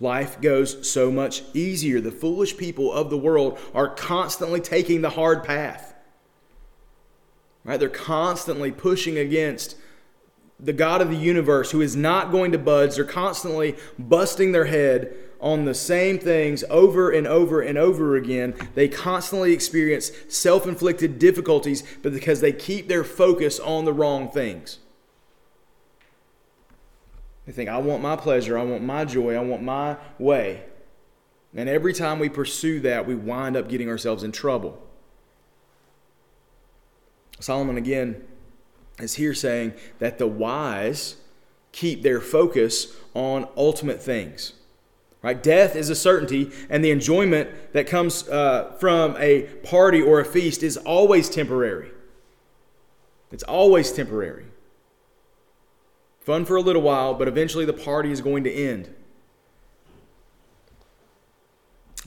life 0.00 0.40
goes 0.40 0.90
so 0.90 1.12
much 1.12 1.44
easier. 1.54 2.00
The 2.00 2.10
foolish 2.10 2.56
people 2.56 2.92
of 2.92 3.10
the 3.10 3.16
world 3.16 3.60
are 3.74 3.94
constantly 3.94 4.60
taking 4.60 5.02
the 5.02 5.10
hard 5.10 5.44
path. 5.44 5.93
Right? 7.64 7.80
They're 7.80 7.88
constantly 7.88 8.70
pushing 8.70 9.16
against 9.18 9.76
the 10.60 10.72
God 10.72 11.00
of 11.00 11.10
the 11.10 11.16
universe 11.16 11.70
who 11.70 11.80
is 11.80 11.96
not 11.96 12.30
going 12.30 12.52
to 12.52 12.58
budge. 12.58 12.94
They're 12.94 13.04
constantly 13.04 13.76
busting 13.98 14.52
their 14.52 14.66
head 14.66 15.14
on 15.40 15.64
the 15.64 15.74
same 15.74 16.18
things 16.18 16.64
over 16.70 17.10
and 17.10 17.26
over 17.26 17.60
and 17.60 17.76
over 17.76 18.16
again. 18.16 18.54
They 18.74 18.88
constantly 18.88 19.52
experience 19.52 20.10
self 20.28 20.66
inflicted 20.66 21.18
difficulties 21.18 21.82
but 22.02 22.12
because 22.12 22.40
they 22.40 22.52
keep 22.52 22.88
their 22.88 23.04
focus 23.04 23.58
on 23.58 23.84
the 23.84 23.92
wrong 23.92 24.30
things. 24.30 24.78
They 27.46 27.52
think, 27.52 27.68
I 27.68 27.76
want 27.78 28.02
my 28.02 28.16
pleasure, 28.16 28.56
I 28.56 28.62
want 28.62 28.82
my 28.82 29.04
joy, 29.04 29.34
I 29.34 29.40
want 29.40 29.62
my 29.62 29.98
way. 30.18 30.62
And 31.54 31.68
every 31.68 31.92
time 31.92 32.18
we 32.18 32.28
pursue 32.28 32.80
that, 32.80 33.06
we 33.06 33.14
wind 33.14 33.56
up 33.56 33.68
getting 33.68 33.88
ourselves 33.88 34.22
in 34.22 34.32
trouble. 34.32 34.80
Solomon 37.44 37.76
again 37.76 38.22
is 38.98 39.16
here 39.16 39.34
saying 39.34 39.74
that 39.98 40.16
the 40.16 40.26
wise 40.26 41.16
keep 41.72 42.02
their 42.02 42.18
focus 42.18 42.96
on 43.12 43.46
ultimate 43.54 44.02
things. 44.02 44.54
Right? 45.20 45.42
Death 45.42 45.76
is 45.76 45.90
a 45.90 45.94
certainty, 45.94 46.50
and 46.70 46.82
the 46.82 46.90
enjoyment 46.90 47.50
that 47.74 47.86
comes 47.86 48.26
uh, 48.30 48.72
from 48.80 49.14
a 49.18 49.42
party 49.62 50.00
or 50.00 50.20
a 50.20 50.24
feast 50.24 50.62
is 50.62 50.78
always 50.78 51.28
temporary. 51.28 51.90
It's 53.30 53.42
always 53.42 53.92
temporary. 53.92 54.46
Fun 56.20 56.46
for 56.46 56.56
a 56.56 56.62
little 56.62 56.80
while, 56.80 57.12
but 57.12 57.28
eventually 57.28 57.66
the 57.66 57.74
party 57.74 58.10
is 58.10 58.22
going 58.22 58.44
to 58.44 58.52
end. 58.52 58.88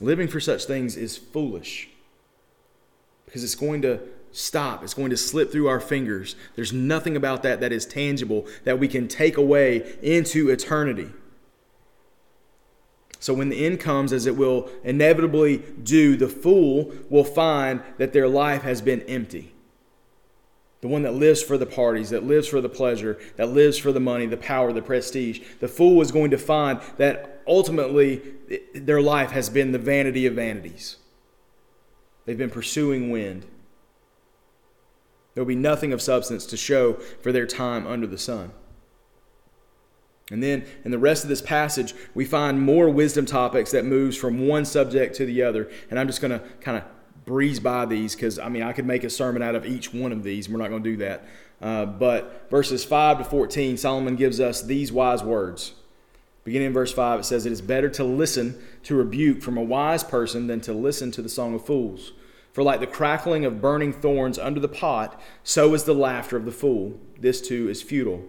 Living 0.00 0.26
for 0.26 0.40
such 0.40 0.64
things 0.64 0.96
is 0.96 1.16
foolish 1.16 1.90
because 3.24 3.44
it's 3.44 3.54
going 3.54 3.82
to 3.82 4.00
stop. 4.38 4.84
It's 4.84 4.94
going 4.94 5.10
to 5.10 5.16
slip 5.16 5.50
through 5.50 5.68
our 5.68 5.80
fingers. 5.80 6.36
There's 6.54 6.72
nothing 6.72 7.16
about 7.16 7.42
that 7.42 7.60
that 7.60 7.72
is 7.72 7.84
tangible 7.84 8.46
that 8.64 8.78
we 8.78 8.88
can 8.88 9.08
take 9.08 9.36
away 9.36 9.96
into 10.00 10.48
eternity. 10.48 11.10
So 13.20 13.34
when 13.34 13.48
the 13.48 13.66
end 13.66 13.80
comes, 13.80 14.12
as 14.12 14.26
it 14.26 14.36
will 14.36 14.70
inevitably 14.84 15.58
do, 15.82 16.16
the 16.16 16.28
fool 16.28 16.92
will 17.10 17.24
find 17.24 17.82
that 17.98 18.12
their 18.12 18.28
life 18.28 18.62
has 18.62 18.80
been 18.80 19.02
empty. 19.02 19.52
The 20.82 20.88
one 20.88 21.02
that 21.02 21.14
lives 21.14 21.42
for 21.42 21.58
the 21.58 21.66
parties, 21.66 22.10
that 22.10 22.22
lives 22.22 22.46
for 22.46 22.60
the 22.60 22.68
pleasure, 22.68 23.18
that 23.34 23.48
lives 23.48 23.76
for 23.76 23.90
the 23.90 23.98
money, 23.98 24.26
the 24.26 24.36
power, 24.36 24.72
the 24.72 24.80
prestige. 24.80 25.40
The 25.58 25.66
fool 25.66 26.00
is 26.00 26.12
going 26.12 26.30
to 26.30 26.38
find 26.38 26.80
that 26.98 27.42
ultimately 27.48 28.22
their 28.72 29.02
life 29.02 29.32
has 29.32 29.50
been 29.50 29.72
the 29.72 29.78
vanity 29.78 30.24
of 30.26 30.34
vanities. 30.34 30.98
They've 32.24 32.38
been 32.38 32.50
pursuing 32.50 33.10
wind. 33.10 33.44
There 35.38 35.44
will 35.44 35.48
be 35.50 35.54
nothing 35.54 35.92
of 35.92 36.02
substance 36.02 36.46
to 36.46 36.56
show 36.56 36.94
for 36.94 37.30
their 37.30 37.46
time 37.46 37.86
under 37.86 38.08
the 38.08 38.18
sun. 38.18 38.50
And 40.32 40.42
then 40.42 40.66
in 40.84 40.90
the 40.90 40.98
rest 40.98 41.22
of 41.22 41.28
this 41.28 41.40
passage, 41.40 41.94
we 42.12 42.24
find 42.24 42.60
more 42.60 42.90
wisdom 42.90 43.24
topics 43.24 43.70
that 43.70 43.84
moves 43.84 44.16
from 44.16 44.48
one 44.48 44.64
subject 44.64 45.14
to 45.14 45.24
the 45.24 45.44
other. 45.44 45.70
And 45.90 45.98
I'm 46.00 46.08
just 46.08 46.20
going 46.20 46.32
to 46.32 46.40
kind 46.60 46.76
of 46.76 46.82
breeze 47.24 47.60
by 47.60 47.86
these 47.86 48.16
because, 48.16 48.40
I 48.40 48.48
mean, 48.48 48.64
I 48.64 48.72
could 48.72 48.84
make 48.84 49.04
a 49.04 49.10
sermon 49.10 49.40
out 49.40 49.54
of 49.54 49.64
each 49.64 49.94
one 49.94 50.10
of 50.10 50.24
these. 50.24 50.48
We're 50.48 50.58
not 50.58 50.70
going 50.70 50.82
to 50.82 50.90
do 50.90 50.96
that. 50.96 51.28
Uh, 51.62 51.86
but 51.86 52.50
verses 52.50 52.84
5 52.84 53.18
to 53.18 53.24
14, 53.24 53.76
Solomon 53.76 54.16
gives 54.16 54.40
us 54.40 54.60
these 54.60 54.90
wise 54.90 55.22
words. 55.22 55.72
Beginning 56.42 56.66
in 56.66 56.72
verse 56.72 56.92
5, 56.92 57.20
it 57.20 57.24
says, 57.24 57.46
It 57.46 57.52
is 57.52 57.62
better 57.62 57.88
to 57.90 58.02
listen 58.02 58.60
to 58.82 58.96
rebuke 58.96 59.42
from 59.42 59.56
a 59.56 59.62
wise 59.62 60.02
person 60.02 60.48
than 60.48 60.60
to 60.62 60.72
listen 60.72 61.12
to 61.12 61.22
the 61.22 61.28
song 61.28 61.54
of 61.54 61.64
fools. 61.64 62.10
For 62.58 62.64
like 62.64 62.80
the 62.80 62.88
crackling 62.88 63.44
of 63.44 63.60
burning 63.60 63.92
thorns 63.92 64.36
under 64.36 64.58
the 64.58 64.66
pot, 64.66 65.22
so 65.44 65.74
is 65.74 65.84
the 65.84 65.94
laughter 65.94 66.36
of 66.36 66.44
the 66.44 66.50
fool. 66.50 66.98
This 67.16 67.40
too 67.40 67.68
is 67.68 67.82
futile. 67.82 68.24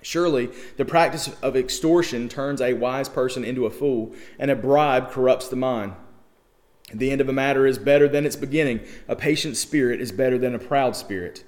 Surely 0.00 0.48
the 0.78 0.86
practice 0.86 1.28
of 1.42 1.54
extortion 1.54 2.30
turns 2.30 2.62
a 2.62 2.72
wise 2.72 3.10
person 3.10 3.44
into 3.44 3.66
a 3.66 3.70
fool, 3.70 4.14
and 4.38 4.50
a 4.50 4.56
bribe 4.56 5.10
corrupts 5.10 5.48
the 5.48 5.56
mind. 5.56 5.92
The 6.94 7.10
end 7.10 7.20
of 7.20 7.28
a 7.28 7.34
matter 7.34 7.66
is 7.66 7.76
better 7.76 8.08
than 8.08 8.24
its 8.24 8.36
beginning. 8.36 8.80
A 9.06 9.14
patient 9.14 9.58
spirit 9.58 10.00
is 10.00 10.12
better 10.12 10.38
than 10.38 10.54
a 10.54 10.58
proud 10.58 10.96
spirit. 10.96 11.44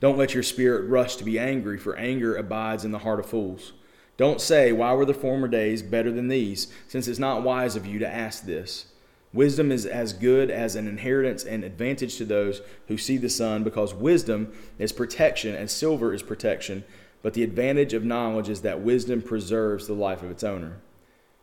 Don't 0.00 0.18
let 0.18 0.34
your 0.34 0.42
spirit 0.42 0.86
rush 0.86 1.16
to 1.16 1.24
be 1.24 1.38
angry, 1.38 1.78
for 1.78 1.96
anger 1.96 2.36
abides 2.36 2.84
in 2.84 2.90
the 2.90 2.98
heart 2.98 3.20
of 3.20 3.24
fools. 3.24 3.72
Don't 4.18 4.38
say, 4.38 4.70
Why 4.70 4.92
were 4.92 5.06
the 5.06 5.14
former 5.14 5.48
days 5.48 5.80
better 5.80 6.12
than 6.12 6.28
these? 6.28 6.70
Since 6.88 7.08
it's 7.08 7.18
not 7.18 7.42
wise 7.42 7.74
of 7.74 7.86
you 7.86 7.98
to 8.00 8.14
ask 8.14 8.44
this. 8.44 8.91
Wisdom 9.32 9.72
is 9.72 9.86
as 9.86 10.12
good 10.12 10.50
as 10.50 10.76
an 10.76 10.86
inheritance 10.86 11.44
and 11.44 11.64
advantage 11.64 12.16
to 12.16 12.24
those 12.24 12.60
who 12.88 12.98
see 12.98 13.16
the 13.16 13.30
sun, 13.30 13.64
because 13.64 13.94
wisdom 13.94 14.52
is 14.78 14.92
protection 14.92 15.54
as 15.54 15.72
silver 15.72 16.12
is 16.12 16.22
protection. 16.22 16.84
But 17.22 17.34
the 17.34 17.42
advantage 17.42 17.94
of 17.94 18.04
knowledge 18.04 18.48
is 18.48 18.60
that 18.62 18.82
wisdom 18.82 19.22
preserves 19.22 19.86
the 19.86 19.94
life 19.94 20.22
of 20.22 20.30
its 20.30 20.44
owner. 20.44 20.78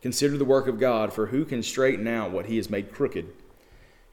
Consider 0.02 0.38
the 0.38 0.46
work 0.46 0.68
of 0.68 0.80
God, 0.80 1.12
for 1.12 1.28
who 1.28 1.46
can 1.46 1.64
straighten 1.64 2.08
out 2.08 2.32
what 2.32 2.46
he 2.46 2.58
has 2.58 2.70
made 2.70 2.92
crooked? 2.92 3.28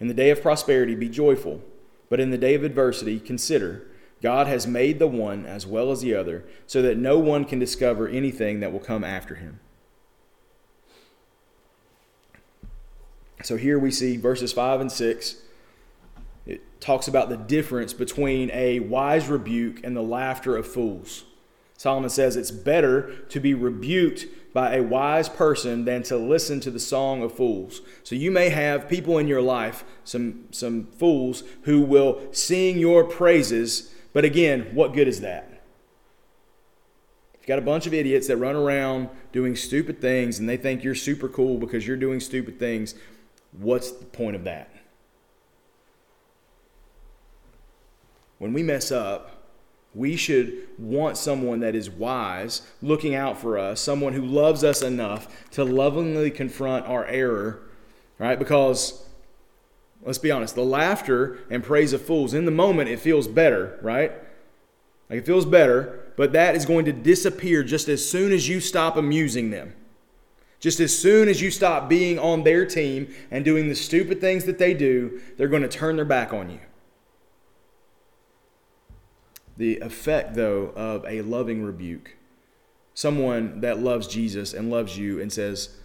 In 0.00 0.08
the 0.08 0.14
day 0.14 0.30
of 0.30 0.42
prosperity, 0.42 0.94
be 0.94 1.08
joyful, 1.08 1.62
but 2.08 2.20
in 2.20 2.30
the 2.30 2.38
day 2.38 2.54
of 2.54 2.64
adversity, 2.64 3.20
consider 3.20 3.86
God 4.22 4.46
has 4.46 4.66
made 4.66 4.98
the 4.98 5.06
one 5.06 5.44
as 5.44 5.66
well 5.66 5.90
as 5.90 6.00
the 6.00 6.14
other, 6.14 6.44
so 6.66 6.80
that 6.82 6.96
no 6.96 7.18
one 7.18 7.44
can 7.44 7.58
discover 7.58 8.08
anything 8.08 8.60
that 8.60 8.72
will 8.72 8.80
come 8.80 9.04
after 9.04 9.34
him. 9.34 9.60
So 13.46 13.56
here 13.56 13.78
we 13.78 13.92
see 13.92 14.16
verses 14.16 14.52
5 14.52 14.80
and 14.80 14.90
6. 14.90 15.36
It 16.46 16.80
talks 16.80 17.06
about 17.06 17.28
the 17.28 17.36
difference 17.36 17.92
between 17.92 18.50
a 18.52 18.80
wise 18.80 19.28
rebuke 19.28 19.84
and 19.84 19.96
the 19.96 20.02
laughter 20.02 20.56
of 20.56 20.66
fools. 20.66 21.22
Solomon 21.76 22.10
says 22.10 22.34
it's 22.34 22.50
better 22.50 23.14
to 23.28 23.38
be 23.38 23.54
rebuked 23.54 24.26
by 24.52 24.74
a 24.74 24.82
wise 24.82 25.28
person 25.28 25.84
than 25.84 26.02
to 26.04 26.16
listen 26.16 26.58
to 26.58 26.72
the 26.72 26.80
song 26.80 27.22
of 27.22 27.36
fools. 27.36 27.82
So 28.02 28.16
you 28.16 28.32
may 28.32 28.48
have 28.48 28.88
people 28.88 29.16
in 29.16 29.28
your 29.28 29.42
life, 29.42 29.84
some, 30.02 30.46
some 30.50 30.86
fools, 30.86 31.44
who 31.62 31.82
will 31.82 32.20
sing 32.32 32.80
your 32.80 33.04
praises, 33.04 33.94
but 34.12 34.24
again, 34.24 34.74
what 34.74 34.92
good 34.92 35.06
is 35.06 35.20
that? 35.20 35.56
Got 37.46 37.60
a 37.60 37.62
bunch 37.62 37.86
of 37.86 37.94
idiots 37.94 38.26
that 38.26 38.38
run 38.38 38.56
around 38.56 39.08
doing 39.30 39.54
stupid 39.54 40.00
things 40.00 40.40
and 40.40 40.48
they 40.48 40.56
think 40.56 40.82
you're 40.82 40.96
super 40.96 41.28
cool 41.28 41.58
because 41.58 41.86
you're 41.86 41.96
doing 41.96 42.18
stupid 42.18 42.58
things. 42.58 42.96
What's 43.58 43.90
the 43.90 44.04
point 44.04 44.36
of 44.36 44.44
that? 44.44 44.70
When 48.38 48.52
we 48.52 48.62
mess 48.62 48.92
up, 48.92 49.36
we 49.94 50.14
should 50.14 50.68
want 50.78 51.16
someone 51.16 51.60
that 51.60 51.74
is 51.74 51.88
wise, 51.88 52.62
looking 52.82 53.14
out 53.14 53.38
for 53.38 53.58
us, 53.58 53.80
someone 53.80 54.12
who 54.12 54.24
loves 54.24 54.62
us 54.62 54.82
enough 54.82 55.48
to 55.52 55.64
lovingly 55.64 56.30
confront 56.30 56.86
our 56.86 57.06
error, 57.06 57.62
right? 58.18 58.38
Because, 58.38 59.06
let's 60.02 60.18
be 60.18 60.30
honest, 60.30 60.54
the 60.54 60.62
laughter 60.62 61.38
and 61.48 61.64
praise 61.64 61.94
of 61.94 62.02
fools, 62.02 62.34
in 62.34 62.44
the 62.44 62.50
moment, 62.50 62.90
it 62.90 63.00
feels 63.00 63.26
better, 63.26 63.78
right? 63.80 64.12
Like 65.08 65.20
it 65.20 65.26
feels 65.26 65.46
better, 65.46 66.12
but 66.16 66.32
that 66.32 66.56
is 66.56 66.66
going 66.66 66.84
to 66.84 66.92
disappear 66.92 67.62
just 67.62 67.88
as 67.88 68.06
soon 68.06 68.32
as 68.32 68.48
you 68.48 68.60
stop 68.60 68.96
amusing 68.96 69.50
them. 69.50 69.72
Just 70.60 70.80
as 70.80 70.96
soon 70.96 71.28
as 71.28 71.40
you 71.42 71.50
stop 71.50 71.88
being 71.88 72.18
on 72.18 72.44
their 72.44 72.64
team 72.64 73.14
and 73.30 73.44
doing 73.44 73.68
the 73.68 73.74
stupid 73.74 74.20
things 74.20 74.44
that 74.44 74.58
they 74.58 74.72
do, 74.72 75.20
they're 75.36 75.48
going 75.48 75.62
to 75.62 75.68
turn 75.68 75.96
their 75.96 76.04
back 76.04 76.32
on 76.32 76.50
you. 76.50 76.60
The 79.56 79.78
effect, 79.80 80.34
though, 80.34 80.72
of 80.76 81.04
a 81.06 81.22
loving 81.22 81.62
rebuke, 81.62 82.16
someone 82.94 83.60
that 83.60 83.78
loves 83.78 84.06
Jesus 84.06 84.52
and 84.52 84.70
loves 84.70 84.98
you 84.98 85.20
and 85.20 85.32
says, 85.32 85.76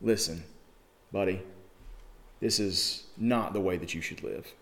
Listen, 0.00 0.44
buddy, 1.10 1.42
this 2.40 2.60
is 2.60 3.04
not 3.16 3.52
the 3.52 3.60
way 3.60 3.76
that 3.76 3.94
you 3.94 4.00
should 4.00 4.22
live. 4.22 4.52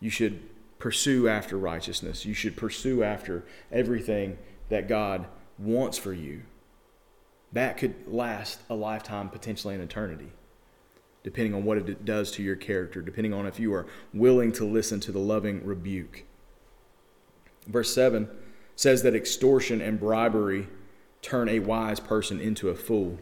You 0.00 0.10
should 0.10 0.42
pursue 0.78 1.28
after 1.28 1.56
righteousness. 1.56 2.26
You 2.26 2.34
should 2.34 2.56
pursue 2.56 3.02
after 3.02 3.44
everything 3.70 4.36
that 4.68 4.88
God 4.88 5.26
wants 5.58 5.96
for 5.96 6.12
you 6.12 6.42
that 7.58 7.76
could 7.76 7.94
last 8.06 8.60
a 8.68 8.74
lifetime, 8.74 9.28
potentially 9.28 9.74
an 9.74 9.80
eternity, 9.80 10.32
depending 11.22 11.54
on 11.54 11.64
what 11.64 11.78
it 11.78 12.04
does 12.04 12.30
to 12.32 12.42
your 12.42 12.56
character, 12.56 13.00
depending 13.02 13.32
on 13.32 13.46
if 13.46 13.60
you 13.60 13.72
are 13.74 13.86
willing 14.12 14.52
to 14.52 14.64
listen 14.64 15.00
to 15.00 15.12
the 15.12 15.18
loving 15.18 15.64
rebuke. 15.64 16.24
Verse 17.66 17.94
7 17.94 18.28
says 18.74 19.02
that 19.02 19.14
extortion 19.14 19.80
and 19.80 19.98
bribery 19.98 20.68
turn 21.22 21.48
a 21.48 21.58
wise 21.58 21.98
person 21.98 22.40
into 22.40 22.68
a 22.68 22.74
fool. 22.74 23.18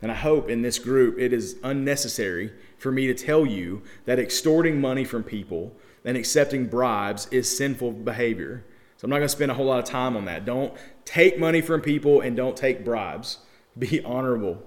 And 0.00 0.10
I 0.10 0.14
hope 0.14 0.48
in 0.48 0.62
this 0.62 0.78
group 0.78 1.18
it 1.18 1.32
is 1.32 1.56
unnecessary 1.62 2.52
for 2.78 2.92
me 2.92 3.06
to 3.08 3.14
tell 3.14 3.44
you 3.44 3.82
that 4.06 4.18
extorting 4.18 4.80
money 4.80 5.04
from 5.04 5.22
people 5.22 5.74
and 6.04 6.16
accepting 6.16 6.66
bribes 6.66 7.26
is 7.30 7.54
sinful 7.56 7.92
behavior. 7.92 8.64
So 8.96 9.04
I'm 9.04 9.10
not 9.10 9.16
going 9.16 9.28
to 9.28 9.34
spend 9.34 9.50
a 9.50 9.54
whole 9.54 9.66
lot 9.66 9.78
of 9.78 9.84
time 9.84 10.16
on 10.16 10.24
that. 10.24 10.44
Don't 10.44 10.72
take 11.04 11.38
money 11.38 11.60
from 11.60 11.80
people 11.80 12.20
and 12.20 12.36
don't 12.36 12.56
take 12.56 12.84
bribes. 12.84 13.38
Be 13.78 14.02
honorable. 14.02 14.62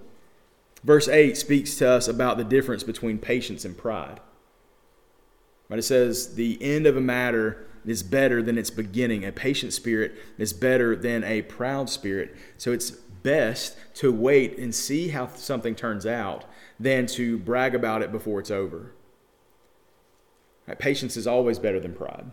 Verse 0.84 1.08
8 1.08 1.38
speaks 1.38 1.76
to 1.76 1.89
us 1.89 2.08
about 2.08 2.38
the 2.38 2.43
difference 2.43 2.84
between 2.84 3.19
patience 3.19 3.65
and 3.65 3.78
pride. 3.78 4.19
Right? 5.69 5.80
It 5.80 5.84
says, 5.84 6.36
The 6.36 6.58
end 6.62 6.88
of 6.88 6.97
a 6.97 7.02
matter 7.02 7.67
is 7.86 8.04
better 8.04 8.41
than 8.41 8.58
its 8.58 8.69
beginning. 8.69 9.26
A 9.26 9.32
patient 9.32 9.74
spirit 9.74 10.13
is 10.38 10.54
better 10.54 10.95
than 10.95 11.24
a 11.24 11.41
proud 11.43 11.89
spirit. 11.89 12.36
So 12.58 12.71
it's 12.71 12.91
best 12.91 13.78
to 13.95 14.12
wait 14.12 14.58
and 14.58 14.74
see 14.74 15.10
how 15.10 15.28
something 15.28 15.76
turns 15.76 16.06
out 16.06 16.45
than 16.80 17.06
to 17.06 17.38
brag 17.38 17.76
about 17.76 18.02
it 18.02 18.12
before 18.12 18.39
it's 18.39 18.52
over. 18.52 18.93
Right? 20.67 20.78
Patience 20.78 21.15
is 21.17 21.28
always 21.28 21.60
better 21.60 21.80
than 21.80 21.93
pride. 21.93 22.32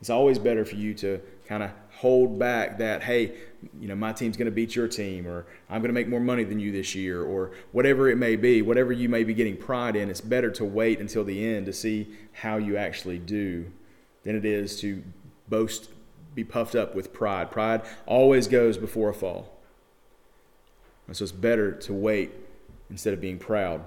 It's 0.00 0.10
always 0.10 0.38
better 0.38 0.64
for 0.64 0.76
you 0.76 0.94
to 0.94 1.20
kind 1.46 1.62
of 1.62 1.70
hold 1.90 2.38
back 2.38 2.78
that, 2.78 3.02
hey, 3.02 3.32
you 3.80 3.88
know, 3.88 3.96
my 3.96 4.12
team's 4.12 4.36
going 4.36 4.46
to 4.46 4.52
beat 4.52 4.76
your 4.76 4.86
team, 4.86 5.26
or 5.26 5.46
I'm 5.68 5.80
going 5.80 5.88
to 5.88 5.94
make 5.94 6.06
more 6.06 6.20
money 6.20 6.44
than 6.44 6.60
you 6.60 6.70
this 6.70 6.94
year, 6.94 7.22
or 7.22 7.50
whatever 7.72 8.08
it 8.08 8.16
may 8.16 8.36
be, 8.36 8.62
whatever 8.62 8.92
you 8.92 9.08
may 9.08 9.24
be 9.24 9.34
getting 9.34 9.56
pride 9.56 9.96
in, 9.96 10.08
it's 10.08 10.20
better 10.20 10.50
to 10.52 10.64
wait 10.64 11.00
until 11.00 11.24
the 11.24 11.44
end 11.44 11.66
to 11.66 11.72
see 11.72 12.06
how 12.32 12.56
you 12.56 12.76
actually 12.76 13.18
do 13.18 13.72
than 14.22 14.36
it 14.36 14.44
is 14.44 14.80
to 14.80 15.02
boast, 15.48 15.90
be 16.34 16.44
puffed 16.44 16.76
up 16.76 16.94
with 16.94 17.12
pride. 17.12 17.50
Pride 17.50 17.82
always 18.06 18.46
goes 18.46 18.78
before 18.78 19.08
a 19.08 19.14
fall. 19.14 19.58
And 21.08 21.16
so 21.16 21.24
it's 21.24 21.32
better 21.32 21.72
to 21.72 21.92
wait 21.92 22.30
instead 22.90 23.14
of 23.14 23.20
being 23.20 23.38
proud. 23.38 23.82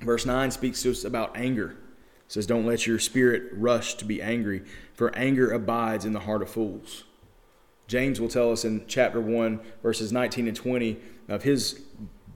Verse 0.00 0.26
9 0.26 0.50
speaks 0.50 0.82
to 0.82 0.90
us 0.90 1.04
about 1.04 1.36
anger 1.36 1.76
says, 2.32 2.46
Don't 2.46 2.64
let 2.64 2.86
your 2.86 2.98
spirit 2.98 3.50
rush 3.52 3.94
to 3.94 4.06
be 4.06 4.22
angry, 4.22 4.62
for 4.94 5.14
anger 5.14 5.50
abides 5.50 6.06
in 6.06 6.14
the 6.14 6.20
heart 6.20 6.40
of 6.40 6.48
fools. 6.48 7.04
James 7.88 8.18
will 8.18 8.28
tell 8.28 8.50
us 8.50 8.64
in 8.64 8.84
chapter 8.86 9.20
1, 9.20 9.60
verses 9.82 10.12
19 10.12 10.48
and 10.48 10.56
20 10.56 10.96
of 11.28 11.42
his 11.42 11.82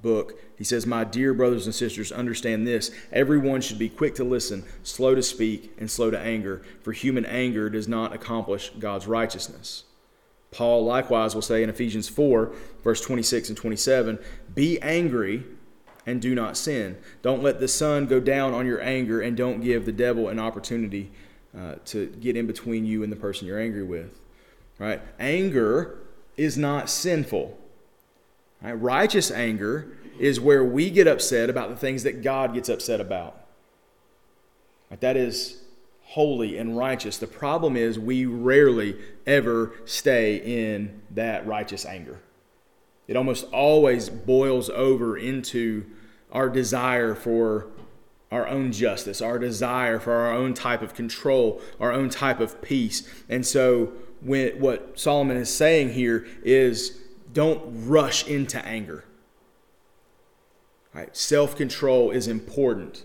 book, 0.03 0.39
he 0.59 0.65
says, 0.65 0.87
My 0.87 1.03
dear 1.03 1.33
brothers 1.33 1.65
and 1.65 1.75
sisters, 1.75 2.13
understand 2.13 2.67
this. 2.67 2.91
Everyone 3.11 3.63
should 3.63 3.79
be 3.79 3.89
quick 3.89 4.15
to 4.17 4.25
listen, 4.25 4.65
slow 4.83 5.15
to 5.15 5.23
speak, 5.23 5.75
and 5.79 5.91
slow 5.91 6.11
to 6.11 6.19
anger, 6.19 6.61
for 6.83 6.93
human 6.93 7.25
anger 7.25 7.71
does 7.71 7.89
not 7.89 8.13
accomplish 8.13 8.71
God's 8.79 9.07
righteousness. 9.07 9.85
Paul 10.51 10.85
likewise 10.85 11.35
will 11.35 11.43
say 11.43 11.63
in 11.63 11.71
Ephesians 11.71 12.07
4, 12.09 12.53
verse 12.85 13.01
26 13.01 13.49
and 13.49 13.57
27, 13.57 14.19
Be 14.55 14.79
angry 14.83 15.43
and 16.07 16.23
do 16.23 16.35
not 16.35 16.57
sin. 16.57 16.97
Don't 17.21 17.43
let 17.43 17.59
the 17.59 17.69
sun 17.69 18.07
go 18.07 18.21
down 18.21 18.55
on 18.55 18.65
your 18.65 18.81
anger, 18.81 19.21
and 19.21 19.37
don't 19.37 19.61
give 19.61 19.85
the 19.85 19.93
devil 19.93 20.29
an 20.29 20.39
opportunity 20.39 21.11
uh, 21.57 21.75
to 21.87 22.07
get 22.07 22.37
in 22.37 22.47
between 22.47 22.85
you 22.85 23.03
and 23.03 23.11
the 23.11 23.17
person 23.17 23.47
you're 23.47 23.61
angry 23.61 23.83
with. 23.83 24.21
Right? 24.79 25.01
Anger 25.19 25.99
is 26.37 26.57
not 26.57 26.89
sinful. 26.89 27.59
Right? 28.63 28.73
Righteous 28.73 29.31
anger 29.31 29.89
is 30.19 30.41
where 30.41 30.65
we 30.65 30.91
get 30.91 31.07
upset 31.07 31.51
about 31.51 31.71
the 31.71 31.77
things 31.77 32.05
that 32.05 32.23
God 32.23 32.55
gets 32.55 32.69
upset 32.69 33.01
about. 33.01 33.41
Right? 34.91 35.01
That 35.01 35.17
is 35.17 35.63
holy 36.03 36.57
and 36.57 36.77
righteous. 36.77 37.19
The 37.19 37.27
problem 37.27 37.77
is 37.77 37.99
we 37.99 38.27
rarely 38.27 38.97
ever 39.27 39.73
stay 39.85 40.37
in 40.37 41.03
that 41.11 41.47
righteous 41.47 41.85
anger. 41.85 42.21
It 43.09 43.17
almost 43.17 43.47
always 43.53 44.09
boils 44.09 44.71
over 44.71 45.17
into 45.17 45.85
our 46.33 46.49
desire 46.49 47.15
for 47.15 47.69
our 48.31 48.47
own 48.47 48.73
justice, 48.73 49.21
our 49.21 49.39
desire 49.39 49.99
for 49.99 50.13
our 50.13 50.33
own 50.33 50.53
type 50.53 50.83
of 50.83 50.95
control, 50.95 51.61
our 51.81 51.93
own 51.93 52.11
type 52.11 52.41
of 52.41 52.61
peace. 52.61 53.09
And 53.29 53.47
so, 53.47 53.93
when, 54.21 54.59
what 54.59 54.99
Solomon 54.99 55.37
is 55.37 55.53
saying 55.55 55.93
here 55.93 56.27
is 56.43 56.99
don't 57.33 57.63
rush 57.87 58.27
into 58.27 58.65
anger. 58.65 59.05
Right? 60.93 61.15
Self 61.17 61.57
control 61.57 62.11
is 62.11 62.27
important. 62.27 63.05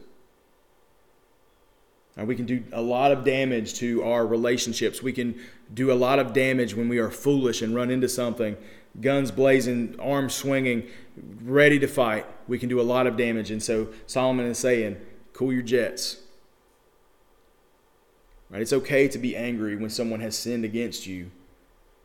Now, 2.18 2.26
we 2.26 2.36
can 2.36 2.46
do 2.46 2.64
a 2.72 2.82
lot 2.82 3.12
of 3.12 3.24
damage 3.24 3.76
to 3.76 4.04
our 4.04 4.26
relationships. 4.26 5.02
We 5.02 5.14
can 5.14 5.40
do 5.74 5.92
a 5.92 5.96
lot 5.96 6.20
of 6.20 6.34
damage 6.34 6.76
when 6.76 6.90
we 6.90 6.98
are 6.98 7.10
foolish 7.10 7.62
and 7.62 7.74
run 7.74 7.90
into 7.90 8.10
something 8.10 8.58
guns 9.00 9.32
blazing, 9.32 9.96
arms 10.00 10.34
swinging, 10.34 10.88
ready 11.44 11.80
to 11.80 11.88
fight, 11.88 12.26
we 12.48 12.60
can 12.60 12.68
do 12.68 12.82
a 12.82 12.84
lot 12.84 13.08
of 13.08 13.16
damage. 13.16 13.52
And 13.52 13.64
so 13.64 13.90
Solomon 14.06 14.46
is 14.46 14.58
saying, 14.58 14.98
cool 15.34 15.54
your 15.54 15.62
jets. 15.62 16.18
Right? 18.50 18.62
It's 18.62 18.74
okay 18.74 19.08
to 19.08 19.18
be 19.18 19.36
angry 19.36 19.78
when 19.78 19.90
someone 19.90 20.20
has 20.20 20.38
sinned 20.38 20.66
against 20.66 21.08
you, 21.08 21.32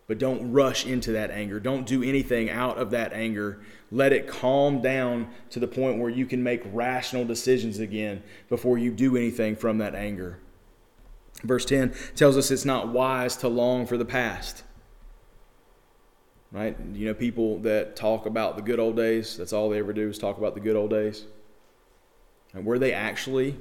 But 0.07 0.18
don't 0.18 0.53
rush 0.53 0.87
into 0.87 1.12
that 1.12 1.31
anger. 1.31 1.59
Don't 1.59 1.87
do 1.87 2.03
anything 2.03 2.49
out 2.49 2.79
of 2.79 2.90
that 2.92 3.12
anger. 3.12 3.61
Let 3.90 4.12
it 4.12 4.29
calm 4.29 4.81
down 4.81 5.29
to 5.51 5.59
the 5.59 5.66
point 5.66 5.99
where 5.99 6.11
you 6.11 6.27
can 6.27 6.42
make 6.42 6.62
rational 6.72 7.25
decisions 7.25 7.81
again 7.81 8.22
before 8.49 8.79
you 8.79 8.92
do 8.92 9.16
anything 9.16 9.57
from 9.57 9.79
that 9.79 9.94
anger. 9.94 10.38
Verse 11.42 11.64
10 11.64 11.94
tells 12.14 12.37
us 12.37 12.51
it's 12.51 12.64
not 12.64 12.88
wise 12.88 13.37
to 13.38 13.49
long 13.49 13.87
for 13.87 13.96
the 13.96 14.05
past. 14.05 14.62
Right? 16.57 16.75
You 16.95 17.09
know, 17.09 17.12
people 17.12 17.59
that 17.59 17.97
talk 17.97 18.25
about 18.25 18.57
the 18.57 18.62
good 18.62 18.81
old 18.81 18.97
days, 18.97 19.37
that's 19.37 19.53
all 19.53 19.69
they 19.69 19.79
ever 19.79 19.92
do 19.92 20.09
is 20.09 20.19
talk 20.19 20.38
about 20.38 20.55
the 20.55 20.61
good 20.61 20.75
old 20.75 20.88
days. 20.88 21.27
And 22.55 22.64
were 22.64 22.79
they 22.79 22.95
actually 22.95 23.59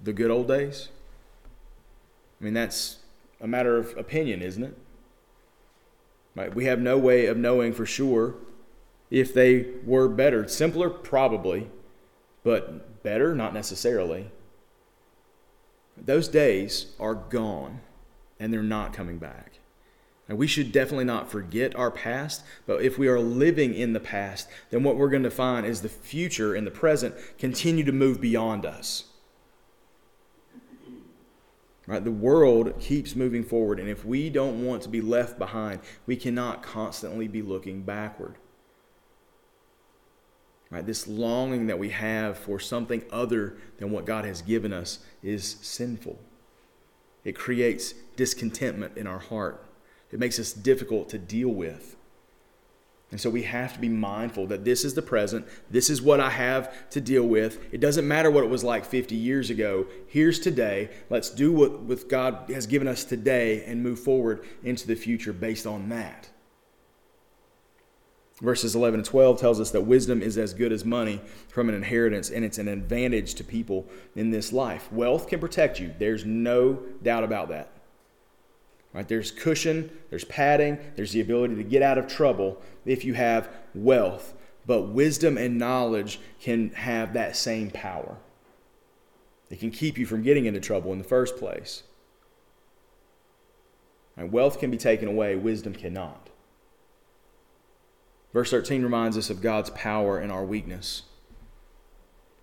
the 0.00 0.12
good 0.12 0.30
old 0.30 0.46
days? 0.46 0.90
I 2.40 2.44
mean, 2.44 2.54
that's 2.54 2.98
a 3.40 3.48
matter 3.48 3.76
of 3.76 3.96
opinion, 3.98 4.42
isn't 4.42 4.62
it? 4.62 4.78
Right? 6.36 6.54
We 6.54 6.66
have 6.66 6.78
no 6.78 6.96
way 6.96 7.26
of 7.26 7.36
knowing 7.36 7.72
for 7.72 7.84
sure 7.84 8.36
if 9.10 9.34
they 9.34 9.66
were 9.84 10.06
better. 10.06 10.46
Simpler, 10.46 10.88
probably, 10.88 11.68
but 12.44 13.02
better, 13.02 13.34
not 13.34 13.54
necessarily. 13.54 14.30
Those 15.96 16.28
days 16.28 16.94
are 17.00 17.16
gone 17.16 17.80
and 18.38 18.52
they're 18.52 18.62
not 18.62 18.92
coming 18.92 19.18
back. 19.18 19.55
And 20.28 20.38
we 20.38 20.46
should 20.48 20.72
definitely 20.72 21.04
not 21.04 21.30
forget 21.30 21.76
our 21.76 21.90
past, 21.90 22.42
but 22.66 22.82
if 22.82 22.98
we 22.98 23.06
are 23.06 23.20
living 23.20 23.74
in 23.74 23.92
the 23.92 24.00
past, 24.00 24.48
then 24.70 24.82
what 24.82 24.96
we're 24.96 25.08
going 25.08 25.22
to 25.22 25.30
find 25.30 25.64
is 25.64 25.82
the 25.82 25.88
future 25.88 26.54
and 26.54 26.66
the 26.66 26.72
present 26.72 27.14
continue 27.38 27.84
to 27.84 27.92
move 27.92 28.20
beyond 28.20 28.66
us. 28.66 29.04
Right? 31.86 32.02
The 32.02 32.10
world 32.10 32.80
keeps 32.80 33.14
moving 33.14 33.44
forward, 33.44 33.78
and 33.78 33.88
if 33.88 34.04
we 34.04 34.28
don't 34.28 34.66
want 34.66 34.82
to 34.82 34.88
be 34.88 35.00
left 35.00 35.38
behind, 35.38 35.78
we 36.06 36.16
cannot 36.16 36.62
constantly 36.62 37.28
be 37.28 37.42
looking 37.42 37.82
backward. 37.82 38.34
Right? 40.70 40.84
This 40.84 41.06
longing 41.06 41.68
that 41.68 41.78
we 41.78 41.90
have 41.90 42.36
for 42.36 42.58
something 42.58 43.04
other 43.12 43.56
than 43.78 43.92
what 43.92 44.04
God 44.04 44.24
has 44.24 44.42
given 44.42 44.72
us 44.72 44.98
is 45.22 45.58
sinful. 45.62 46.18
It 47.24 47.36
creates 47.36 47.92
discontentment 48.16 48.96
in 48.96 49.06
our 49.06 49.20
heart. 49.20 49.65
It 50.16 50.20
makes 50.20 50.38
us 50.38 50.54
difficult 50.54 51.10
to 51.10 51.18
deal 51.18 51.50
with. 51.50 51.94
And 53.10 53.20
so 53.20 53.28
we 53.28 53.42
have 53.42 53.74
to 53.74 53.78
be 53.78 53.90
mindful 53.90 54.46
that 54.46 54.64
this 54.64 54.82
is 54.82 54.94
the 54.94 55.02
present. 55.02 55.46
This 55.70 55.90
is 55.90 56.00
what 56.00 56.20
I 56.20 56.30
have 56.30 56.88
to 56.92 57.02
deal 57.02 57.24
with. 57.24 57.62
It 57.70 57.80
doesn't 57.82 58.08
matter 58.08 58.30
what 58.30 58.42
it 58.42 58.48
was 58.48 58.64
like 58.64 58.86
50 58.86 59.14
years 59.14 59.50
ago. 59.50 59.86
Here's 60.06 60.38
today. 60.38 60.88
Let's 61.10 61.28
do 61.28 61.52
what, 61.52 61.80
what 61.80 62.08
God 62.08 62.48
has 62.48 62.66
given 62.66 62.88
us 62.88 63.04
today 63.04 63.62
and 63.66 63.82
move 63.82 64.00
forward 64.00 64.42
into 64.62 64.86
the 64.86 64.94
future 64.94 65.34
based 65.34 65.66
on 65.66 65.90
that. 65.90 66.30
Verses 68.40 68.74
11 68.74 69.00
and 69.00 69.06
12 69.06 69.38
tells 69.38 69.60
us 69.60 69.70
that 69.72 69.82
wisdom 69.82 70.22
is 70.22 70.38
as 70.38 70.54
good 70.54 70.72
as 70.72 70.82
money 70.82 71.20
from 71.48 71.68
an 71.68 71.74
inheritance, 71.74 72.30
and 72.30 72.42
it's 72.42 72.56
an 72.56 72.68
advantage 72.68 73.34
to 73.34 73.44
people 73.44 73.84
in 74.14 74.30
this 74.30 74.50
life. 74.50 74.90
Wealth 74.90 75.28
can 75.28 75.40
protect 75.40 75.78
you. 75.78 75.94
There's 75.98 76.24
no 76.24 76.80
doubt 77.02 77.22
about 77.22 77.50
that. 77.50 77.75
Right? 78.96 79.06
There's 79.06 79.30
cushion, 79.30 79.90
there's 80.08 80.24
padding, 80.24 80.78
there's 80.96 81.12
the 81.12 81.20
ability 81.20 81.56
to 81.56 81.62
get 81.62 81.82
out 81.82 81.98
of 81.98 82.06
trouble 82.06 82.62
if 82.86 83.04
you 83.04 83.12
have 83.12 83.50
wealth. 83.74 84.32
But 84.64 84.88
wisdom 84.88 85.36
and 85.36 85.58
knowledge 85.58 86.18
can 86.40 86.70
have 86.70 87.12
that 87.12 87.36
same 87.36 87.70
power. 87.70 88.16
It 89.50 89.60
can 89.60 89.70
keep 89.70 89.98
you 89.98 90.06
from 90.06 90.22
getting 90.22 90.46
into 90.46 90.60
trouble 90.60 90.92
in 90.92 90.98
the 90.98 91.04
first 91.04 91.36
place. 91.36 91.82
Right? 94.16 94.32
Wealth 94.32 94.58
can 94.58 94.70
be 94.70 94.78
taken 94.78 95.08
away, 95.08 95.36
wisdom 95.36 95.74
cannot. 95.74 96.30
Verse 98.32 98.50
13 98.50 98.82
reminds 98.82 99.18
us 99.18 99.28
of 99.28 99.42
God's 99.42 99.68
power 99.70 100.18
in 100.18 100.30
our 100.30 100.44
weakness. 100.44 101.02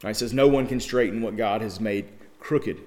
Right? 0.04 0.12
It 0.12 0.20
says, 0.20 0.34
No 0.34 0.48
one 0.48 0.68
can 0.68 0.80
straighten 0.80 1.24
what 1.24 1.36
God 1.36 1.62
has 1.62 1.80
made 1.80 2.10
crooked. 2.40 2.80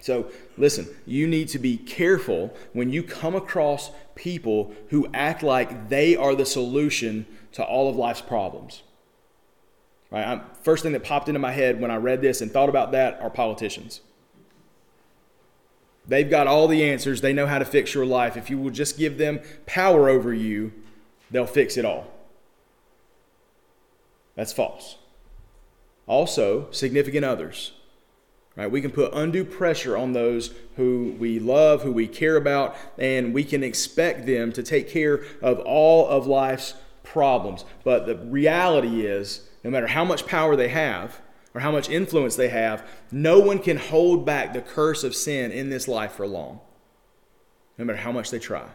So, 0.00 0.30
listen, 0.56 0.86
you 1.06 1.26
need 1.26 1.48
to 1.48 1.58
be 1.58 1.76
careful 1.76 2.54
when 2.72 2.90
you 2.90 3.02
come 3.02 3.34
across 3.34 3.90
people 4.14 4.72
who 4.90 5.08
act 5.12 5.42
like 5.42 5.88
they 5.88 6.14
are 6.16 6.34
the 6.34 6.46
solution 6.46 7.26
to 7.52 7.64
all 7.64 7.90
of 7.90 7.96
life's 7.96 8.20
problems. 8.20 8.82
Right? 10.10 10.26
I'm, 10.26 10.42
first 10.62 10.82
thing 10.82 10.92
that 10.92 11.04
popped 11.04 11.28
into 11.28 11.40
my 11.40 11.52
head 11.52 11.80
when 11.80 11.90
I 11.90 11.96
read 11.96 12.22
this 12.22 12.40
and 12.40 12.50
thought 12.50 12.68
about 12.68 12.92
that 12.92 13.20
are 13.20 13.30
politicians. 13.30 14.00
They've 16.06 16.28
got 16.28 16.46
all 16.46 16.68
the 16.68 16.88
answers. 16.88 17.20
They 17.20 17.34
know 17.34 17.46
how 17.46 17.58
to 17.58 17.66
fix 17.66 17.92
your 17.92 18.06
life. 18.06 18.36
If 18.36 18.48
you 18.48 18.58
will 18.58 18.70
just 18.70 18.96
give 18.96 19.18
them 19.18 19.40
power 19.66 20.08
over 20.08 20.32
you, 20.32 20.72
they'll 21.30 21.46
fix 21.46 21.76
it 21.76 21.84
all. 21.84 22.06
That's 24.34 24.52
false. 24.52 24.96
Also, 26.06 26.70
significant 26.70 27.24
others. 27.24 27.72
Right? 28.58 28.68
We 28.68 28.80
can 28.80 28.90
put 28.90 29.14
undue 29.14 29.44
pressure 29.44 29.96
on 29.96 30.12
those 30.12 30.52
who 30.74 31.14
we 31.16 31.38
love, 31.38 31.82
who 31.82 31.92
we 31.92 32.08
care 32.08 32.34
about, 32.34 32.74
and 32.98 33.32
we 33.32 33.44
can 33.44 33.62
expect 33.62 34.26
them 34.26 34.50
to 34.52 34.64
take 34.64 34.88
care 34.88 35.22
of 35.40 35.60
all 35.60 36.08
of 36.08 36.26
life's 36.26 36.74
problems. 37.04 37.64
But 37.84 38.06
the 38.06 38.16
reality 38.16 39.06
is, 39.06 39.48
no 39.62 39.70
matter 39.70 39.86
how 39.86 40.04
much 40.04 40.26
power 40.26 40.56
they 40.56 40.68
have 40.70 41.20
or 41.54 41.60
how 41.60 41.70
much 41.70 41.88
influence 41.88 42.34
they 42.34 42.48
have, 42.48 42.84
no 43.12 43.38
one 43.38 43.60
can 43.60 43.76
hold 43.76 44.26
back 44.26 44.52
the 44.52 44.60
curse 44.60 45.04
of 45.04 45.14
sin 45.14 45.52
in 45.52 45.70
this 45.70 45.86
life 45.86 46.12
for 46.12 46.26
long, 46.26 46.58
no 47.78 47.84
matter 47.84 48.00
how 48.00 48.10
much 48.10 48.32
they 48.32 48.40
try. 48.40 48.66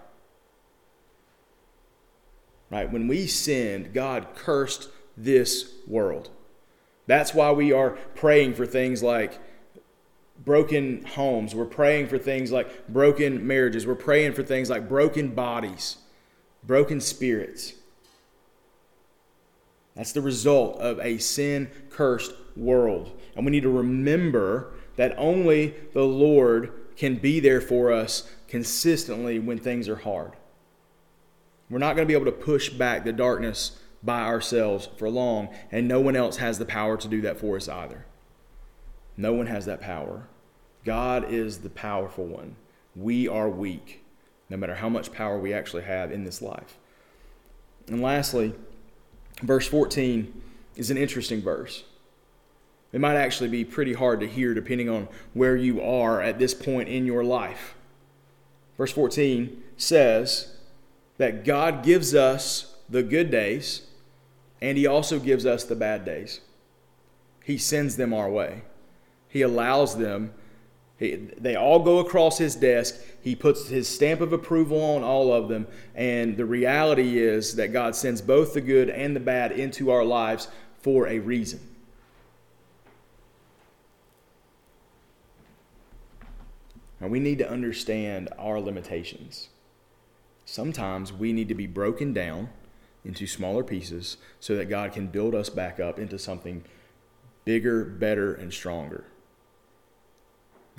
Right? 2.72 2.90
When 2.90 3.10
we 3.10 3.28
sinned, 3.28 3.94
God 3.94 4.28
cursed 4.34 4.88
this 5.18 5.74
world. 5.86 6.30
That's 7.06 7.34
why 7.34 7.52
we 7.52 7.74
are 7.74 7.92
praying 8.16 8.54
for 8.54 8.66
things 8.66 9.04
like 9.04 9.40
broken 10.46 11.06
homes. 11.06 11.56
We're 11.56 11.66
praying 11.66 12.08
for 12.08 12.18
things 12.18 12.52
like 12.52 12.88
broken 12.88 13.46
marriages. 13.46 13.88
We're 13.88 13.96
praying 13.96 14.34
for 14.34 14.44
things 14.44 14.70
like 14.70 14.90
broken 14.90 15.30
bodies, 15.30 15.98
broken 16.64 17.00
spirits. 17.00 17.74
That's 19.96 20.12
the 20.12 20.22
result 20.22 20.80
of 20.80 21.00
a 21.00 21.18
sin 21.20 21.70
cursed 21.90 22.34
world. 22.56 23.20
And 23.36 23.46
we 23.46 23.52
need 23.52 23.64
to 23.64 23.70
remember 23.70 24.74
that 24.96 25.16
only 25.18 25.76
the 25.94 26.04
Lord 26.04 26.72
can 26.96 27.16
be 27.16 27.40
there 27.40 27.62
for 27.62 27.92
us 27.92 28.30
consistently 28.48 29.40
when 29.40 29.58
things 29.58 29.88
are 29.90 29.96
hard. 29.96 30.34
We're 31.70 31.80
not 31.80 31.96
going 31.96 32.08
to 32.08 32.12
be 32.12 32.16
able 32.16 32.32
to 32.32 32.32
push 32.32 32.70
back 32.70 33.04
the 33.04 33.14
darkness 33.14 33.80
by 34.04 34.22
ourselves 34.22 34.90
for 34.98 35.10
long, 35.10 35.50
and 35.72 35.88
no 35.88 36.00
one 36.00 36.16
else 36.16 36.38
has 36.38 36.60
the 36.60 36.66
power 36.66 36.98
to 36.98 37.08
do 37.08 37.22
that 37.22 37.40
for 37.40 37.56
us 37.56 37.70
either. 37.70 38.06
No 39.16 39.34
one 39.34 39.48
has 39.48 39.66
that 39.66 39.82
power. 39.82 40.28
God 40.86 41.32
is 41.32 41.60
the 41.60 41.70
powerful 41.70 42.26
one. 42.26 42.56
We 42.96 43.28
are 43.28 43.50
weak, 43.50 44.04
no 44.50 44.58
matter 44.58 44.76
how 44.76 44.90
much 44.90 45.12
power 45.12 45.40
we 45.40 45.54
actually 45.54 45.84
have 45.84 46.12
in 46.12 46.24
this 46.24 46.42
life. 46.42 46.78
And 47.88 48.02
lastly, 48.02 48.54
verse 49.42 49.68
14 49.68 50.42
is 50.76 50.92
an 50.92 50.98
interesting 50.98 51.42
verse. 51.42 51.84
It 52.92 53.02
might 53.02 53.16
actually 53.16 53.50
be 53.50 53.66
pretty 53.66 53.94
hard 53.94 54.20
to 54.20 54.28
hear 54.28 54.54
depending 54.54 54.90
on 54.90 55.08
where 55.34 55.56
you 55.56 55.82
are 55.82 56.22
at 56.22 56.38
this 56.38 56.54
point 56.54 56.90
in 56.90 57.06
your 57.06 57.24
life. 57.24 57.76
Verse 58.78 58.92
14 58.92 59.62
says 59.78 60.56
that 61.18 61.44
God 61.44 61.84
gives 61.84 62.14
us 62.14 62.76
the 62.90 63.04
good 63.04 63.32
days 63.32 63.88
and 64.62 64.78
He 64.78 64.86
also 64.86 65.20
gives 65.20 65.46
us 65.46 65.64
the 65.64 65.76
bad 65.76 66.06
days. 66.06 66.42
He 67.44 67.58
sends 67.58 67.98
them 67.98 68.14
our 68.14 68.30
way. 68.30 68.62
He 69.28 69.42
allows 69.42 69.98
them. 69.98 70.34
He, 71.04 71.16
they 71.16 71.56
all 71.56 71.80
go 71.80 72.00
across 72.00 72.38
his 72.38 72.56
desk. 72.56 72.96
He 73.22 73.36
puts 73.36 73.68
his 73.68 73.90
stamp 73.90 74.22
of 74.22 74.32
approval 74.32 74.82
on 74.82 75.04
all 75.04 75.34
of 75.34 75.50
them. 75.50 75.68
And 75.96 76.38
the 76.38 76.46
reality 76.46 77.20
is 77.20 77.58
that 77.58 77.74
God 77.74 77.96
sends 77.96 78.22
both 78.22 78.54
the 78.54 78.62
good 78.62 78.90
and 78.90 79.14
the 79.14 79.20
bad 79.20 79.52
into 79.52 79.92
our 79.92 80.06
lives 80.06 80.48
for 80.80 81.08
a 81.08 81.20
reason. 81.20 81.60
And 87.02 87.12
we 87.12 87.20
need 87.20 87.40
to 87.40 87.50
understand 87.50 88.30
our 88.40 88.62
limitations. 88.62 89.50
Sometimes 90.46 91.12
we 91.12 91.34
need 91.34 91.50
to 91.50 91.56
be 91.56 91.68
broken 91.68 92.14
down 92.14 92.48
into 93.04 93.28
smaller 93.28 93.66
pieces 93.66 94.16
so 94.40 94.56
that 94.56 94.70
God 94.70 94.94
can 94.94 95.08
build 95.08 95.36
us 95.36 95.50
back 95.50 95.82
up 95.82 96.00
into 96.00 96.18
something 96.18 96.64
bigger, 97.44 97.84
better, 97.84 98.34
and 98.34 98.54
stronger. 98.54 99.04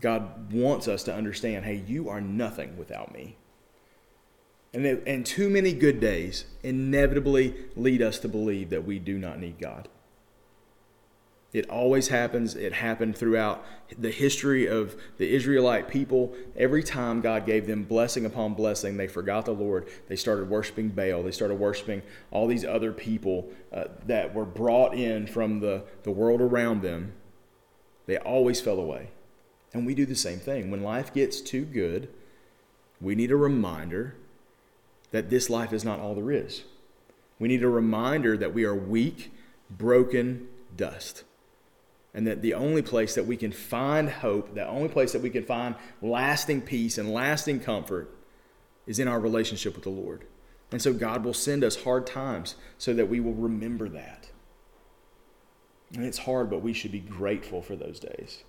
God 0.00 0.52
wants 0.52 0.88
us 0.88 1.02
to 1.04 1.14
understand 1.14 1.64
hey, 1.64 1.82
you 1.86 2.08
are 2.08 2.20
nothing 2.20 2.76
without 2.76 3.12
me. 3.12 3.36
And, 4.72 4.84
it, 4.84 5.04
and 5.06 5.24
too 5.24 5.48
many 5.48 5.72
good 5.72 6.00
days 6.00 6.46
inevitably 6.62 7.54
lead 7.76 8.02
us 8.02 8.18
to 8.20 8.28
believe 8.28 8.70
that 8.70 8.84
we 8.84 8.98
do 8.98 9.18
not 9.18 9.38
need 9.38 9.58
God. 9.58 9.88
It 11.54 11.70
always 11.70 12.08
happens. 12.08 12.56
It 12.56 12.72
happened 12.72 13.16
throughout 13.16 13.64
the 13.96 14.10
history 14.10 14.66
of 14.66 14.96
the 15.18 15.32
Israelite 15.32 15.88
people. 15.88 16.34
Every 16.56 16.82
time 16.82 17.20
God 17.20 17.46
gave 17.46 17.68
them 17.68 17.84
blessing 17.84 18.26
upon 18.26 18.54
blessing, 18.54 18.96
they 18.96 19.06
forgot 19.06 19.44
the 19.44 19.52
Lord. 19.52 19.88
They 20.08 20.16
started 20.16 20.50
worshiping 20.50 20.88
Baal. 20.88 21.22
They 21.22 21.30
started 21.30 21.54
worshiping 21.54 22.02
all 22.32 22.48
these 22.48 22.64
other 22.64 22.92
people 22.92 23.48
uh, 23.72 23.84
that 24.08 24.34
were 24.34 24.44
brought 24.44 24.94
in 24.94 25.28
from 25.28 25.60
the, 25.60 25.84
the 26.02 26.10
world 26.10 26.40
around 26.40 26.82
them. 26.82 27.12
They 28.06 28.18
always 28.18 28.60
fell 28.60 28.80
away. 28.80 29.10
And 29.74 29.84
we 29.84 29.94
do 29.94 30.06
the 30.06 30.14
same 30.14 30.38
thing. 30.38 30.70
When 30.70 30.82
life 30.82 31.12
gets 31.12 31.40
too 31.40 31.64
good, 31.64 32.08
we 33.00 33.14
need 33.14 33.30
a 33.30 33.36
reminder 33.36 34.14
that 35.10 35.28
this 35.28 35.50
life 35.50 35.72
is 35.72 35.84
not 35.84 36.00
all 36.00 36.14
there 36.14 36.30
is. 36.30 36.62
We 37.38 37.48
need 37.48 37.62
a 37.62 37.68
reminder 37.68 38.36
that 38.38 38.54
we 38.54 38.64
are 38.64 38.74
weak, 38.74 39.32
broken 39.68 40.48
dust 40.74 41.24
and 42.14 42.26
that 42.28 42.42
the 42.42 42.54
only 42.54 42.80
place 42.80 43.16
that 43.16 43.26
we 43.26 43.36
can 43.36 43.50
find 43.50 44.08
hope, 44.08 44.54
the 44.54 44.66
only 44.66 44.88
place 44.88 45.12
that 45.12 45.20
we 45.20 45.30
can 45.30 45.44
find 45.44 45.74
lasting 46.00 46.62
peace 46.62 46.96
and 46.96 47.12
lasting 47.12 47.58
comfort 47.58 48.08
is 48.86 49.00
in 49.00 49.08
our 49.08 49.18
relationship 49.18 49.74
with 49.74 49.82
the 49.82 49.90
Lord. 49.90 50.24
And 50.70 50.80
so 50.80 50.92
God 50.92 51.24
will 51.24 51.34
send 51.34 51.64
us 51.64 51.82
hard 51.82 52.06
times 52.06 52.54
so 52.78 52.94
that 52.94 53.08
we 53.08 53.18
will 53.18 53.34
remember 53.34 53.88
that. 53.88 54.30
And 55.92 56.04
it's 56.04 56.18
hard, 56.18 56.48
but 56.50 56.62
we 56.62 56.72
should 56.72 56.92
be 56.92 57.00
grateful 57.00 57.60
for 57.62 57.74
those 57.74 57.98
days. 57.98 58.44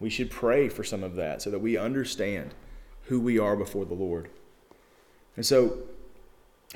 We 0.00 0.10
should 0.10 0.30
pray 0.30 0.68
for 0.68 0.84
some 0.84 1.02
of 1.02 1.16
that 1.16 1.42
so 1.42 1.50
that 1.50 1.60
we 1.60 1.76
understand 1.76 2.54
who 3.04 3.20
we 3.20 3.38
are 3.38 3.56
before 3.56 3.84
the 3.84 3.94
Lord. 3.94 4.28
And 5.36 5.44
so 5.44 5.78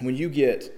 when 0.01 0.17
you 0.17 0.29
get 0.29 0.73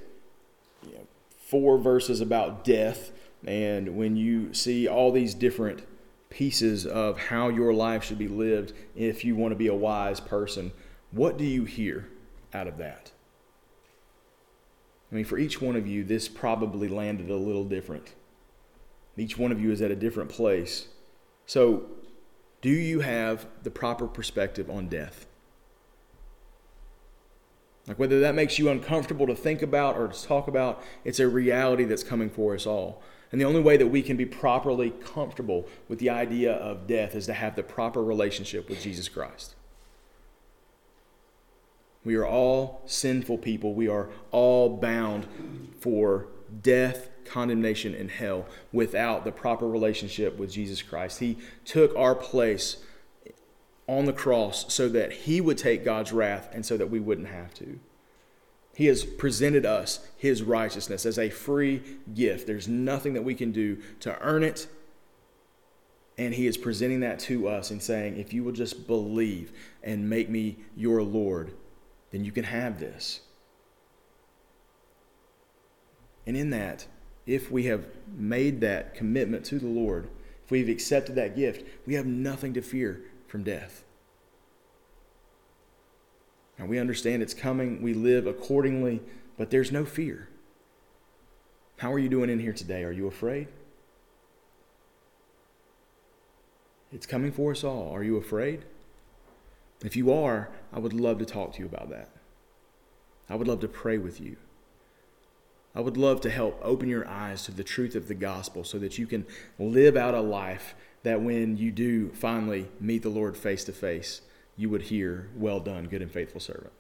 you 0.86 0.94
know, 0.94 1.06
four 1.38 1.78
verses 1.78 2.20
about 2.20 2.64
death, 2.64 3.12
and 3.46 3.96
when 3.96 4.16
you 4.16 4.52
see 4.54 4.86
all 4.88 5.12
these 5.12 5.34
different 5.34 5.84
pieces 6.28 6.86
of 6.86 7.18
how 7.18 7.48
your 7.48 7.72
life 7.72 8.04
should 8.04 8.18
be 8.18 8.28
lived 8.28 8.72
if 8.94 9.24
you 9.24 9.34
want 9.34 9.52
to 9.52 9.56
be 9.56 9.66
a 9.66 9.74
wise 9.74 10.20
person, 10.20 10.72
what 11.10 11.36
do 11.36 11.44
you 11.44 11.64
hear 11.64 12.08
out 12.54 12.66
of 12.66 12.78
that? 12.78 13.10
I 15.10 15.14
mean, 15.14 15.24
for 15.24 15.38
each 15.38 15.60
one 15.60 15.74
of 15.74 15.86
you, 15.86 16.04
this 16.04 16.28
probably 16.28 16.88
landed 16.88 17.30
a 17.30 17.36
little 17.36 17.64
different. 17.64 18.14
Each 19.16 19.36
one 19.36 19.50
of 19.50 19.60
you 19.60 19.72
is 19.72 19.82
at 19.82 19.90
a 19.90 19.96
different 19.96 20.30
place. 20.30 20.86
So, 21.46 21.86
do 22.62 22.70
you 22.70 23.00
have 23.00 23.46
the 23.62 23.70
proper 23.70 24.06
perspective 24.06 24.68
on 24.68 24.88
death? 24.88 25.26
Like, 27.86 27.98
whether 27.98 28.20
that 28.20 28.34
makes 28.34 28.58
you 28.58 28.68
uncomfortable 28.68 29.26
to 29.26 29.34
think 29.34 29.62
about 29.62 29.96
or 29.96 30.08
to 30.08 30.22
talk 30.22 30.46
about, 30.46 30.82
it's 31.04 31.18
a 31.18 31.26
reality 31.26 31.84
that's 31.84 32.04
coming 32.04 32.30
for 32.30 32.54
us 32.54 32.66
all. 32.66 33.02
And 33.32 33.40
the 33.40 33.44
only 33.44 33.60
way 33.60 33.76
that 33.76 33.86
we 33.86 34.02
can 34.02 34.16
be 34.16 34.26
properly 34.26 34.90
comfortable 34.90 35.66
with 35.88 35.98
the 35.98 36.10
idea 36.10 36.52
of 36.52 36.86
death 36.86 37.14
is 37.14 37.26
to 37.26 37.32
have 37.32 37.56
the 37.56 37.62
proper 37.62 38.02
relationship 38.02 38.68
with 38.68 38.82
Jesus 38.82 39.08
Christ. 39.08 39.54
We 42.04 42.16
are 42.16 42.26
all 42.26 42.82
sinful 42.86 43.38
people. 43.38 43.74
We 43.74 43.88
are 43.88 44.08
all 44.30 44.76
bound 44.76 45.26
for 45.80 46.26
death, 46.62 47.09
condemnation, 47.24 47.94
in 47.94 48.08
hell 48.08 48.46
without 48.72 49.24
the 49.24 49.32
proper 49.32 49.68
relationship 49.68 50.38
with 50.38 50.50
Jesus 50.52 50.82
Christ. 50.82 51.20
He 51.20 51.38
took 51.64 51.94
our 51.96 52.14
place 52.14 52.78
on 53.86 54.04
the 54.04 54.12
cross 54.12 54.72
so 54.72 54.88
that 54.88 55.12
He 55.12 55.40
would 55.40 55.58
take 55.58 55.84
God's 55.84 56.12
wrath 56.12 56.48
and 56.52 56.64
so 56.64 56.76
that 56.76 56.90
we 56.90 57.00
wouldn't 57.00 57.28
have 57.28 57.52
to. 57.54 57.80
He 58.74 58.86
has 58.86 59.04
presented 59.04 59.66
us 59.66 60.08
His 60.16 60.42
righteousness 60.42 61.04
as 61.04 61.18
a 61.18 61.28
free 61.28 61.82
gift. 62.14 62.46
There's 62.46 62.68
nothing 62.68 63.14
that 63.14 63.24
we 63.24 63.34
can 63.34 63.50
do 63.52 63.78
to 64.00 64.16
earn 64.20 64.42
it. 64.42 64.68
And 66.16 66.34
He 66.34 66.46
is 66.46 66.56
presenting 66.56 67.00
that 67.00 67.18
to 67.20 67.48
us 67.48 67.70
and 67.70 67.82
saying, 67.82 68.16
if 68.16 68.32
you 68.32 68.44
will 68.44 68.52
just 68.52 68.86
believe 68.86 69.52
and 69.82 70.08
make 70.08 70.28
me 70.30 70.58
your 70.76 71.02
Lord, 71.02 71.52
then 72.10 72.24
you 72.24 72.30
can 72.30 72.44
have 72.44 72.78
this. 72.78 73.20
And 76.26 76.36
in 76.36 76.50
that, 76.50 76.86
if 77.30 77.48
we 77.48 77.62
have 77.62 77.86
made 78.18 78.60
that 78.60 78.92
commitment 78.92 79.44
to 79.44 79.60
the 79.60 79.68
Lord, 79.68 80.08
if 80.44 80.50
we've 80.50 80.68
accepted 80.68 81.14
that 81.14 81.36
gift, 81.36 81.64
we 81.86 81.94
have 81.94 82.04
nothing 82.04 82.52
to 82.54 82.60
fear 82.60 83.02
from 83.28 83.44
death. 83.44 83.84
And 86.58 86.68
we 86.68 86.80
understand 86.80 87.22
it's 87.22 87.32
coming. 87.32 87.82
We 87.82 87.94
live 87.94 88.26
accordingly, 88.26 89.00
but 89.38 89.50
there's 89.50 89.70
no 89.70 89.84
fear. 89.84 90.28
How 91.76 91.92
are 91.92 92.00
you 92.00 92.08
doing 92.08 92.30
in 92.30 92.40
here 92.40 92.52
today? 92.52 92.82
Are 92.82 92.90
you 92.90 93.06
afraid? 93.06 93.46
It's 96.92 97.06
coming 97.06 97.30
for 97.30 97.52
us 97.52 97.62
all. 97.62 97.94
Are 97.94 98.02
you 98.02 98.16
afraid? 98.16 98.64
If 99.84 99.94
you 99.94 100.12
are, 100.12 100.50
I 100.72 100.80
would 100.80 100.92
love 100.92 101.20
to 101.20 101.24
talk 101.24 101.52
to 101.54 101.60
you 101.60 101.66
about 101.66 101.90
that. 101.90 102.08
I 103.28 103.36
would 103.36 103.46
love 103.46 103.60
to 103.60 103.68
pray 103.68 103.98
with 103.98 104.20
you. 104.20 104.36
I 105.74 105.80
would 105.80 105.96
love 105.96 106.20
to 106.22 106.30
help 106.30 106.58
open 106.62 106.88
your 106.88 107.06
eyes 107.06 107.44
to 107.44 107.52
the 107.52 107.62
truth 107.62 107.94
of 107.94 108.08
the 108.08 108.14
gospel 108.14 108.64
so 108.64 108.78
that 108.78 108.98
you 108.98 109.06
can 109.06 109.24
live 109.58 109.96
out 109.96 110.14
a 110.14 110.20
life 110.20 110.74
that 111.02 111.22
when 111.22 111.56
you 111.56 111.70
do 111.70 112.10
finally 112.10 112.68
meet 112.80 113.02
the 113.02 113.08
Lord 113.08 113.36
face 113.36 113.64
to 113.64 113.72
face, 113.72 114.20
you 114.56 114.68
would 114.68 114.82
hear, 114.82 115.28
Well 115.36 115.60
done, 115.60 115.86
good 115.86 116.02
and 116.02 116.10
faithful 116.10 116.40
servant. 116.40 116.72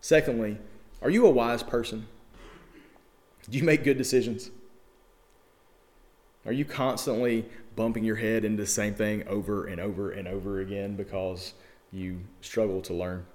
Secondly, 0.00 0.58
are 1.02 1.10
you 1.10 1.26
a 1.26 1.30
wise 1.30 1.62
person? 1.62 2.06
Do 3.50 3.58
you 3.58 3.64
make 3.64 3.84
good 3.84 3.98
decisions? 3.98 4.50
Are 6.46 6.52
you 6.52 6.64
constantly 6.64 7.46
bumping 7.74 8.04
your 8.04 8.16
head 8.16 8.44
into 8.44 8.62
the 8.62 8.68
same 8.68 8.94
thing 8.94 9.26
over 9.26 9.66
and 9.66 9.80
over 9.80 10.10
and 10.10 10.28
over 10.28 10.60
again 10.60 10.94
because 10.94 11.54
you 11.90 12.20
struggle 12.40 12.80
to 12.82 12.94
learn? 12.94 13.26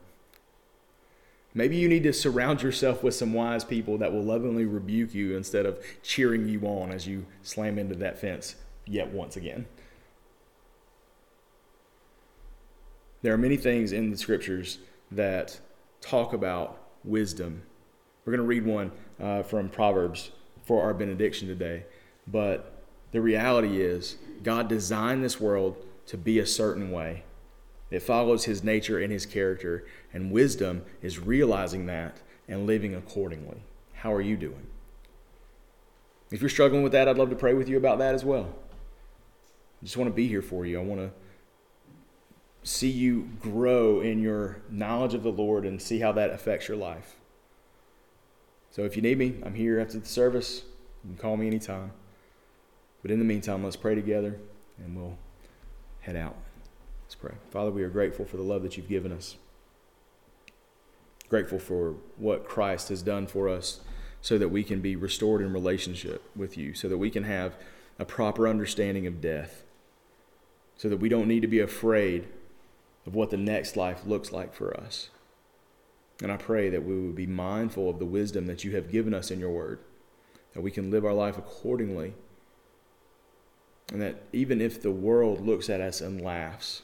Maybe 1.54 1.78
you 1.78 1.90
need 1.90 2.04
to 2.04 2.14
surround 2.14 2.62
yourself 2.62 3.02
with 3.02 3.16
some 3.16 3.34
wise 3.34 3.64
people 3.64 3.98
that 3.98 4.14
will 4.14 4.24
lovingly 4.24 4.66
rebuke 4.66 5.14
you 5.14 5.36
instead 5.36 5.66
of 5.66 5.84
cheering 6.04 6.48
you 6.48 6.62
on 6.62 6.92
as 6.92 7.08
you 7.08 7.26
slam 7.42 7.80
into 7.80 7.96
that 7.96 8.20
fence 8.20 8.56
yet 8.86 9.12
once 9.12 9.36
again. 9.36 9.66
There 13.22 13.34
are 13.34 13.38
many 13.38 13.58
things 13.58 13.92
in 13.92 14.12
the 14.12 14.18
scriptures 14.18 14.78
that 15.12 15.60
talk 16.02 16.34
about 16.34 16.82
wisdom. 17.04 17.64
We're 18.24 18.32
going 18.32 18.42
to 18.42 18.48
read 18.48 18.66
one 18.66 18.92
uh, 19.20 19.44
from 19.44 19.70
Proverbs 19.70 20.32
for 20.64 20.84
our 20.84 20.94
benediction 20.94 21.48
today. 21.48 21.86
But 22.28 22.84
the 23.12 23.22
reality 23.22 23.82
is, 23.82 24.18
God 24.44 24.68
designed 24.68 25.24
this 25.24 25.42
world 25.42 25.84
to 26.06 26.18
be 26.18 26.40
a 26.40 26.46
certain 26.46 26.92
way. 26.92 27.24
It 27.92 28.02
follows 28.02 28.46
his 28.46 28.64
nature 28.64 29.00
and 29.00 29.12
his 29.12 29.26
character, 29.26 29.86
and 30.14 30.32
wisdom 30.32 30.84
is 31.02 31.20
realizing 31.20 31.88
that 31.88 32.18
and 32.48 32.68
living 32.68 32.94
accordingly. 32.94 33.64
How 33.94 34.14
are 34.14 34.22
you 34.22 34.38
doing? 34.38 34.68
If 36.32 36.42
you're 36.42 36.50
struggling 36.50 36.84
with 36.84 36.92
that, 36.92 37.08
I'd 37.08 37.18
love 37.18 37.32
to 37.32 37.36
pray 37.36 37.54
with 37.54 37.68
you 37.68 37.78
about 37.78 37.98
that 38.00 38.14
as 38.14 38.24
well. 38.24 38.56
I 39.82 39.86
just 39.86 39.98
want 39.98 40.10
to 40.10 40.14
be 40.14 40.28
here 40.28 40.42
for 40.42 40.66
you. 40.66 40.80
I 40.80 40.84
want 40.84 41.02
to 41.02 41.12
see 42.70 42.90
you 42.90 43.30
grow 43.40 44.02
in 44.02 44.22
your 44.22 44.62
knowledge 44.70 45.14
of 45.14 45.24
the 45.24 45.32
Lord 45.32 45.66
and 45.66 45.82
see 45.82 46.00
how 46.00 46.12
that 46.12 46.30
affects 46.30 46.68
your 46.68 46.78
life. 46.78 47.16
So 48.72 48.84
if 48.84 48.96
you 48.96 49.02
need 49.02 49.18
me, 49.18 49.36
I'm 49.44 49.56
here 49.56 49.80
after 49.80 49.98
the 50.00 50.06
service. 50.06 50.64
You 51.04 51.16
can 51.16 51.18
call 51.18 51.38
me 51.38 51.48
anytime. 51.48 51.92
But 53.02 53.12
in 53.12 53.20
the 53.20 53.26
meantime, 53.26 53.64
let's 53.64 53.76
pray 53.76 53.96
together 53.96 54.38
and 54.78 54.96
we'll 54.96 55.18
head 56.02 56.16
out. 56.16 56.36
Let's 57.10 57.16
pray. 57.16 57.34
Father, 57.50 57.72
we 57.72 57.82
are 57.82 57.90
grateful 57.90 58.24
for 58.24 58.38
the 58.38 58.44
love 58.44 58.62
that 58.62 58.78
you've 58.78 58.88
given 58.88 59.12
us. 59.12 59.36
Grateful 61.28 61.58
for 61.58 61.96
what 62.18 62.48
Christ 62.48 62.90
has 62.90 63.02
done 63.02 63.26
for 63.26 63.50
us 63.50 63.80
so 64.22 64.38
that 64.38 64.50
we 64.50 64.64
can 64.64 64.80
be 64.80 64.96
restored 64.96 65.42
in 65.42 65.52
relationship 65.52 66.22
with 66.36 66.56
you, 66.56 66.76
so 66.76 66.88
that 66.88 67.00
we 67.00 67.10
can 67.10 67.24
have 67.24 67.56
a 67.98 68.06
proper 68.06 68.48
understanding 68.48 69.08
of 69.08 69.22
death, 69.22 69.64
so 70.78 70.88
that 70.88 70.98
we 70.98 71.10
don't 71.10 71.28
need 71.28 71.40
to 71.40 71.48
be 71.48 71.60
afraid 71.60 72.28
of 73.08 73.16
what 73.16 73.32
the 73.32 73.38
next 73.38 73.76
life 73.76 74.06
looks 74.06 74.32
like 74.32 74.54
for 74.54 74.80
us. 74.80 75.10
And 76.22 76.32
I 76.32 76.38
pray 76.38 76.70
that 76.70 76.84
we 76.84 76.94
would 76.94 77.16
be 77.16 77.26
mindful 77.26 77.90
of 77.90 77.98
the 77.98 78.06
wisdom 78.06 78.46
that 78.46 78.64
you 78.64 78.76
have 78.76 78.92
given 78.92 79.16
us 79.16 79.32
in 79.32 79.40
your 79.40 79.50
word, 79.50 79.80
that 80.54 80.62
we 80.62 80.70
can 80.70 80.92
live 80.92 81.06
our 81.06 81.14
life 81.14 81.40
accordingly, 81.40 82.14
and 83.92 84.00
that 84.00 84.22
even 84.32 84.62
if 84.62 84.80
the 84.80 84.92
world 84.92 85.44
looks 85.44 85.72
at 85.72 85.82
us 85.82 86.02
and 86.02 86.22
laughs, 86.22 86.84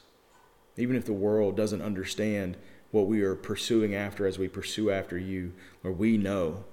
even 0.76 0.96
if 0.96 1.04
the 1.04 1.12
world 1.12 1.56
doesn't 1.56 1.82
understand 1.82 2.56
what 2.90 3.06
we 3.06 3.22
are 3.22 3.34
pursuing 3.34 3.94
after 3.94 4.26
as 4.26 4.38
we 4.38 4.48
pursue 4.48 4.90
after 4.90 5.18
you, 5.18 5.52
or 5.82 5.92
we 5.92 6.16
know 6.16 6.64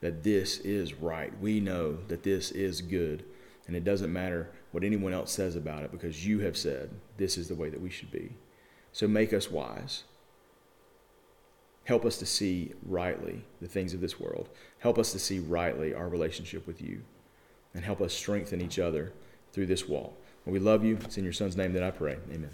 that 0.00 0.22
this 0.22 0.58
is 0.58 0.94
right, 0.94 1.38
we 1.40 1.60
know 1.60 1.98
that 2.08 2.22
this 2.22 2.50
is 2.50 2.80
good, 2.80 3.24
and 3.66 3.74
it 3.74 3.84
doesn't 3.84 4.12
matter 4.12 4.50
what 4.70 4.84
anyone 4.84 5.12
else 5.12 5.32
says 5.32 5.56
about 5.56 5.82
it 5.82 5.90
because 5.90 6.26
you 6.26 6.40
have 6.40 6.56
said 6.56 6.90
this 7.16 7.36
is 7.38 7.48
the 7.48 7.54
way 7.54 7.68
that 7.70 7.80
we 7.80 7.90
should 7.90 8.10
be. 8.10 8.36
So 8.92 9.08
make 9.08 9.32
us 9.32 9.50
wise. 9.50 10.04
Help 11.84 12.04
us 12.04 12.18
to 12.18 12.26
see 12.26 12.72
rightly 12.84 13.44
the 13.60 13.68
things 13.68 13.94
of 13.94 14.00
this 14.00 14.18
world. 14.18 14.48
Help 14.78 14.98
us 14.98 15.12
to 15.12 15.18
see 15.18 15.38
rightly 15.38 15.94
our 15.94 16.08
relationship 16.08 16.66
with 16.66 16.82
you. 16.82 17.02
And 17.74 17.84
help 17.84 18.00
us 18.00 18.12
strengthen 18.14 18.60
each 18.60 18.78
other 18.78 19.12
through 19.52 19.66
this 19.66 19.88
walk. 19.88 20.14
we 20.44 20.58
love 20.58 20.84
you. 20.84 20.98
It's 21.04 21.18
in 21.18 21.24
your 21.24 21.32
son's 21.32 21.56
name 21.56 21.72
that 21.74 21.82
I 21.82 21.90
pray. 21.90 22.16
Amen. 22.32 22.50